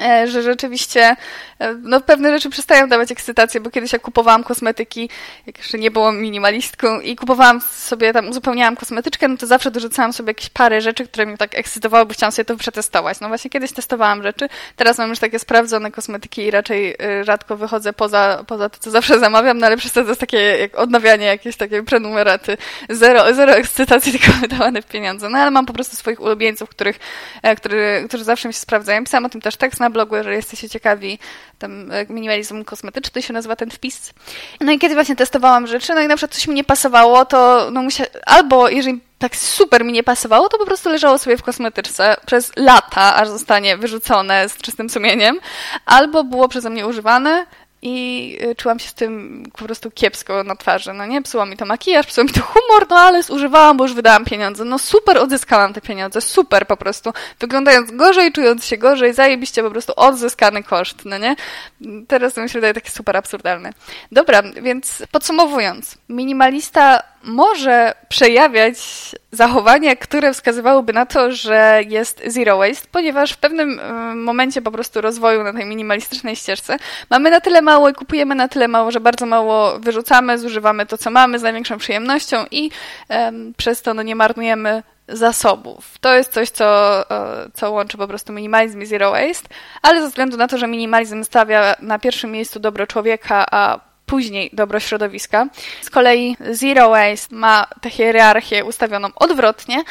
E, 0.00 0.28
że 0.28 0.42
rzeczywiście 0.42 1.16
e, 1.58 1.74
no, 1.82 2.00
pewne 2.00 2.30
rzeczy 2.30 2.50
przestają 2.50 2.88
dawać 2.88 3.12
ekscytację, 3.12 3.60
bo 3.60 3.70
kiedyś 3.70 3.92
jak 3.92 4.02
kupowałam 4.02 4.44
kosmetyki, 4.44 5.08
jak 5.46 5.58
jeszcze 5.58 5.78
nie 5.78 5.90
byłam 5.90 6.18
minimalistką 6.18 7.00
i 7.00 7.16
kupowałam 7.16 7.60
sobie 7.60 8.12
tam, 8.12 8.28
uzupełniałam 8.28 8.76
kosmetyczkę, 8.76 9.28
no 9.28 9.36
to 9.36 9.46
zawsze 9.46 9.70
dorzucałam 9.70 10.12
sobie 10.12 10.30
jakieś 10.30 10.50
parę 10.50 10.80
rzeczy, 10.80 11.06
które 11.06 11.26
mnie 11.26 11.36
tak 11.36 11.58
ekscytowały, 11.58 12.06
bo 12.06 12.14
chciałam 12.14 12.32
sobie 12.32 12.44
to 12.44 12.56
przetestować. 12.56 13.20
No 13.20 13.28
właśnie 13.28 13.50
kiedyś 13.50 13.72
testowałam 13.72 14.22
rzeczy, 14.22 14.48
teraz 14.76 14.98
mam 14.98 15.10
już 15.10 15.18
takie 15.18 15.38
sprawdzone 15.38 15.90
kosmetyki 15.90 16.42
i 16.42 16.50
raczej 16.50 16.96
y, 17.20 17.24
rzadko 17.24 17.56
wychodzę 17.56 17.92
poza, 17.92 18.44
poza 18.46 18.68
to, 18.68 18.78
co 18.78 18.90
zawsze 18.90 19.18
zamawiam, 19.18 19.58
no 19.58 19.66
ale 19.66 19.76
przez 19.76 19.92
to 19.92 20.00
jest 20.00 20.20
takie 20.20 20.38
jak 20.38 20.78
odnawianie 20.78 21.26
jakieś 21.26 21.56
takie 21.56 21.82
prenumeraty. 21.82 22.56
Zero, 22.90 23.34
zero 23.34 23.52
ekscytacji, 23.52 24.12
tylko 24.18 24.32
wydawane 24.32 24.82
w 24.82 24.86
pieniądze. 24.86 25.28
No 25.28 25.38
ale 25.38 25.50
mam 25.50 25.66
po 25.66 25.72
prostu 25.72 25.96
swoich 25.96 26.20
ulubieńców, 26.20 26.68
których, 26.68 26.98
e, 27.42 27.56
który, 27.56 28.04
którzy 28.08 28.24
zawsze 28.24 28.48
mi 28.48 28.54
się 28.54 28.60
sprawdzają. 28.60 29.04
Pisałam 29.04 29.24
o 29.24 29.28
tym 29.28 29.40
też 29.40 29.56
tekst 29.56 29.80
na 29.84 29.90
blogu, 29.90 30.16
jeżeli 30.16 30.36
jesteście 30.36 30.68
ciekawi, 30.68 31.18
tam 31.58 31.92
e, 31.92 32.06
minimalizm 32.08 32.64
kosmetyczny 32.64 33.22
się 33.22 33.32
nazywa 33.32 33.56
ten 33.56 33.70
wpis. 33.70 34.12
No 34.60 34.72
i 34.72 34.78
kiedy 34.78 34.94
właśnie 34.94 35.16
testowałam 35.16 35.66
rzeczy, 35.66 35.94
no 35.94 36.00
i 36.00 36.08
na 36.08 36.16
przykład 36.16 36.34
coś 36.34 36.48
mi 36.48 36.54
nie 36.54 36.64
pasowało, 36.64 37.24
to 37.24 37.68
no 37.72 37.82
musia... 37.82 38.04
albo 38.26 38.68
jeżeli 38.68 39.00
tak 39.18 39.36
super 39.36 39.84
mi 39.84 39.92
nie 39.92 40.02
pasowało, 40.02 40.48
to 40.48 40.58
po 40.58 40.66
prostu 40.66 40.88
leżało 40.88 41.18
sobie 41.18 41.36
w 41.36 41.42
kosmetyczce 41.42 42.16
przez 42.26 42.52
lata, 42.56 43.16
aż 43.16 43.28
zostanie 43.28 43.76
wyrzucone 43.76 44.48
z 44.48 44.56
czystym 44.56 44.90
sumieniem, 44.90 45.38
albo 45.86 46.24
było 46.24 46.48
przeze 46.48 46.70
mnie 46.70 46.86
używane, 46.86 47.46
i 47.86 48.38
y, 48.42 48.54
czułam 48.54 48.78
się 48.78 48.88
z 48.88 48.94
tym 48.94 49.42
po 49.58 49.64
prostu 49.64 49.90
kiepsko 49.90 50.44
na 50.44 50.56
twarzy. 50.56 50.92
No 50.92 51.06
nie, 51.06 51.22
psuło 51.22 51.46
mi 51.46 51.56
to 51.56 51.66
makijaż, 51.66 52.06
psuło 52.06 52.24
mi 52.24 52.30
to 52.30 52.40
humor, 52.40 52.86
no 52.90 52.96
ale 52.96 53.22
zużywałam, 53.22 53.76
bo 53.76 53.84
już 53.84 53.94
wydałam 53.94 54.24
pieniądze. 54.24 54.64
No 54.64 54.78
super 54.78 55.18
odzyskałam 55.18 55.72
te 55.72 55.80
pieniądze, 55.80 56.20
super 56.20 56.66
po 56.66 56.76
prostu. 56.76 57.12
Wyglądając 57.40 57.90
gorzej, 57.90 58.32
czując 58.32 58.64
się 58.64 58.78
gorzej, 58.78 59.14
zajebiście 59.14 59.62
po 59.62 59.70
prostu 59.70 59.92
odzyskany 59.96 60.62
koszt, 60.62 61.04
no 61.04 61.18
nie? 61.18 61.36
Teraz 62.08 62.34
to 62.34 62.42
mi 62.42 62.48
się 62.48 62.54
wydaje 62.54 62.74
takie 62.74 62.90
super 62.90 63.16
absurdalne. 63.16 63.72
Dobra, 64.12 64.42
więc 64.42 65.02
podsumowując, 65.10 65.98
minimalista 66.08 67.02
może 67.24 67.94
przejawiać 68.08 68.76
zachowania, 69.32 69.96
które 69.96 70.32
wskazywałyby 70.32 70.92
na 70.92 71.06
to, 71.06 71.32
że 71.32 71.80
jest 71.88 72.22
zero 72.26 72.58
waste, 72.58 72.88
ponieważ 72.92 73.32
w 73.32 73.36
pewnym 73.36 73.80
e, 73.80 74.14
momencie 74.14 74.62
po 74.62 74.70
prostu 74.70 75.00
rozwoju 75.00 75.42
na 75.42 75.52
tej 75.52 75.66
minimalistycznej 75.66 76.36
ścieżce 76.36 76.76
mamy 77.10 77.30
na 77.30 77.40
tyle 77.40 77.62
mało 77.62 77.88
i 77.88 77.94
kupujemy 77.94 78.34
na 78.34 78.48
tyle 78.48 78.68
mało, 78.68 78.90
że 78.90 79.00
bardzo 79.00 79.26
mało 79.26 79.78
wyrzucamy, 79.78 80.38
zużywamy 80.38 80.86
to, 80.86 80.98
co 80.98 81.10
mamy 81.10 81.38
z 81.38 81.42
największą 81.42 81.78
przyjemnością 81.78 82.44
i 82.50 82.70
um, 83.08 83.54
przez 83.56 83.82
to 83.82 83.94
no, 83.94 84.02
nie 84.02 84.16
marnujemy 84.16 84.82
zasobów. 85.08 85.98
To 86.00 86.14
jest 86.14 86.32
coś, 86.32 86.50
co, 86.50 87.00
e, 87.10 87.50
co 87.54 87.70
łączy 87.70 87.98
po 87.98 88.08
prostu 88.08 88.32
minimalizm 88.32 88.82
i 88.82 88.86
zero 88.86 89.10
waste, 89.10 89.48
ale 89.82 90.02
ze 90.02 90.08
względu 90.08 90.36
na 90.36 90.48
to, 90.48 90.58
że 90.58 90.66
minimalizm 90.66 91.24
stawia 91.24 91.76
na 91.80 91.98
pierwszym 91.98 92.32
miejscu 92.32 92.60
dobro 92.60 92.86
człowieka, 92.86 93.46
a 93.50 93.93
później 94.06 94.50
dobro 94.52 94.80
środowiska. 94.80 95.46
Z 95.82 95.90
kolei 95.90 96.36
Zero 96.50 96.90
Waste 96.90 97.34
ma 97.34 97.66
tę 97.80 97.90
hierarchię 97.90 98.64
ustawioną 98.64 99.08
odwrotnie, 99.16 99.84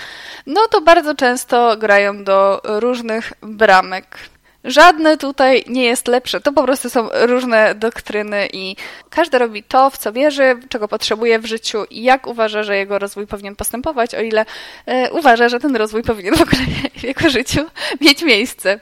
no 0.46 0.68
to 0.68 0.82
bardzo 0.82 1.16
często 1.16 1.78
grają 1.78 2.24
do 2.24 2.62
różnych 2.64 3.34
bramek. 3.42 4.33
Żadne 4.64 5.18
tutaj 5.18 5.64
nie 5.68 5.86
jest 5.86 6.08
lepsze. 6.08 6.42
To 6.42 6.54
po 6.54 6.64
prostu 6.64 6.90
są 6.90 7.10
różne 7.14 7.76
doktryny 7.76 8.48
i 8.54 8.76
każdy 9.10 9.38
robi 9.38 9.64
to, 9.64 9.90
w 9.90 9.98
co 9.98 10.14
wierzy, 10.14 10.56
czego 10.70 10.88
potrzebuje 10.88 11.40
w 11.40 11.46
życiu 11.46 11.86
i 11.90 12.04
jak 12.04 12.28
uważa, 12.28 12.64
że 12.64 12.78
jego 12.78 13.00
rozwój 13.00 13.28
powinien 13.28 13.56
postępować, 13.56 14.16
o 14.16 14.22
ile 14.22 14.46
e, 14.86 15.12
uważa, 15.12 15.50
że 15.50 15.60
ten 15.60 15.76
rozwój 15.76 16.04
powinien 16.04 16.36
w 16.36 16.42
ogóle 16.42 16.62
w 17.00 17.04
jego 17.04 17.30
życiu 17.30 17.66
mieć 18.02 18.22
miejsce. 18.22 18.80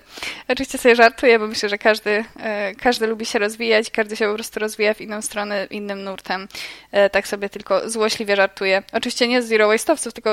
Oczywiście 0.47 0.77
sobie 0.77 0.95
żartuję, 0.95 1.39
bo 1.39 1.47
myślę, 1.47 1.69
że 1.69 1.77
każdy, 1.77 2.25
e, 2.39 2.75
każdy 2.75 3.07
lubi 3.07 3.25
się 3.25 3.39
rozwijać, 3.39 3.91
każdy 3.91 4.15
się 4.15 4.27
po 4.27 4.33
prostu 4.33 4.59
rozwija 4.59 4.93
w 4.93 5.01
inną 5.01 5.21
stronę, 5.21 5.67
innym 5.69 6.03
nurtem. 6.03 6.47
E, 6.91 7.09
tak 7.09 7.27
sobie 7.27 7.49
tylko 7.49 7.89
złośliwie 7.89 8.35
żartuję. 8.35 8.83
Oczywiście 8.93 9.27
nie 9.27 9.41
z 9.41 9.47
zero 9.47 9.69
waste'owców, 9.69 10.11
tylko 10.11 10.31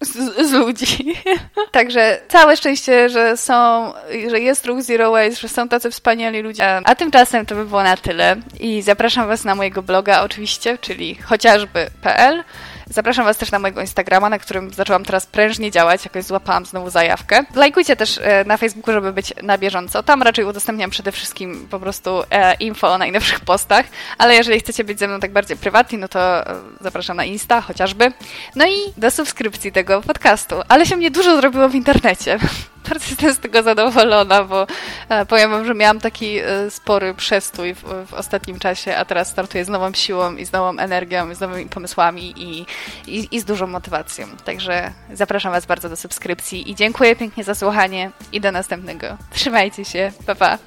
z, 0.00 0.12
z 0.50 0.52
ludzi. 0.52 1.14
Także 1.72 2.20
całe 2.28 2.56
szczęście, 2.56 3.08
że 3.08 3.36
są, 3.36 3.92
że 4.30 4.40
jest 4.40 4.51
ruch 4.64 4.82
Zero 4.82 5.10
Waste, 5.10 5.40
że 5.40 5.48
są 5.48 5.68
tacy 5.68 5.90
wspaniali 5.90 6.42
ludzie. 6.42 6.80
A 6.84 6.94
tymczasem 6.94 7.46
to 7.46 7.54
by 7.54 7.64
było 7.64 7.82
na 7.82 7.96
tyle 7.96 8.36
i 8.60 8.82
zapraszam 8.82 9.28
Was 9.28 9.44
na 9.44 9.54
mojego 9.54 9.82
bloga 9.82 10.22
oczywiście, 10.22 10.78
czyli 10.78 11.14
chociażby.pl. 11.14 12.44
Zapraszam 12.92 13.24
Was 13.24 13.36
też 13.36 13.50
na 13.50 13.58
mojego 13.58 13.80
Instagrama, 13.80 14.28
na 14.28 14.38
którym 14.38 14.70
zaczęłam 14.70 15.04
teraz 15.04 15.26
prężnie 15.26 15.70
działać, 15.70 16.04
jakoś 16.04 16.24
złapałam 16.24 16.66
znowu 16.66 16.90
zajawkę. 16.90 17.44
Lajkujcie 17.54 17.96
też 17.96 18.18
e, 18.22 18.44
na 18.44 18.56
Facebooku, 18.56 18.94
żeby 18.94 19.12
być 19.12 19.34
na 19.42 19.58
bieżąco. 19.58 20.02
Tam 20.02 20.22
raczej 20.22 20.44
udostępniam 20.44 20.90
przede 20.90 21.12
wszystkim 21.12 21.68
po 21.70 21.80
prostu 21.80 22.22
e, 22.30 22.54
info 22.54 22.92
o 22.92 22.98
najnowszych 22.98 23.40
postach, 23.40 23.86
ale 24.18 24.34
jeżeli 24.34 24.60
chcecie 24.60 24.84
być 24.84 24.98
ze 24.98 25.08
mną 25.08 25.20
tak 25.20 25.32
bardziej 25.32 25.56
prywatni, 25.56 25.98
no 25.98 26.08
to 26.08 26.50
e, 26.50 26.54
zapraszam 26.80 27.16
na 27.16 27.24
Insta 27.24 27.60
chociażby. 27.60 28.12
No 28.56 28.66
i 28.66 28.76
do 28.96 29.10
subskrypcji 29.10 29.72
tego 29.72 30.02
podcastu. 30.02 30.56
Ale 30.68 30.86
się 30.86 30.96
mnie 30.96 31.10
dużo 31.10 31.36
zrobiło 31.36 31.68
w 31.68 31.74
internecie. 31.74 32.38
bardzo 32.88 33.06
jestem 33.10 33.34
z 33.34 33.38
tego 33.38 33.62
zadowolona, 33.62 34.44
bo 34.44 34.66
e, 35.08 35.26
powiem 35.26 35.50
wam, 35.50 35.66
że 35.66 35.74
miałam 35.74 36.00
taki 36.00 36.38
e, 36.38 36.70
spory 36.70 37.14
przestój 37.14 37.74
w, 37.74 37.82
w, 38.06 38.14
ostatnim 38.14 38.58
czasie, 38.58 38.96
a 38.96 39.04
teraz 39.04 39.28
startuję 39.28 39.64
z 39.64 39.68
nową 39.68 39.92
siłą 39.92 40.36
i 40.36 40.44
z 40.44 40.52
nową 40.52 40.78
energią, 40.78 41.30
i 41.30 41.34
z 41.34 41.40
nowymi 41.40 41.68
pomysłami 41.68 42.34
i, 42.36 42.66
i, 43.06 43.28
i 43.30 43.40
z 43.40 43.44
dużą 43.44 43.66
motywacją. 43.66 44.26
Także 44.44 44.92
zapraszam 45.12 45.52
was 45.52 45.66
bardzo 45.66 45.88
do 45.88 45.96
subskrypcji 45.96 46.70
i 46.70 46.74
dziękuję 46.74 47.16
pięknie 47.16 47.44
za 47.44 47.54
słuchanie 47.54 48.10
i 48.32 48.40
do 48.40 48.52
następnego. 48.52 49.06
Trzymajcie 49.30 49.84
się, 49.84 50.12
pa 50.26 50.34
pa! 50.34 50.58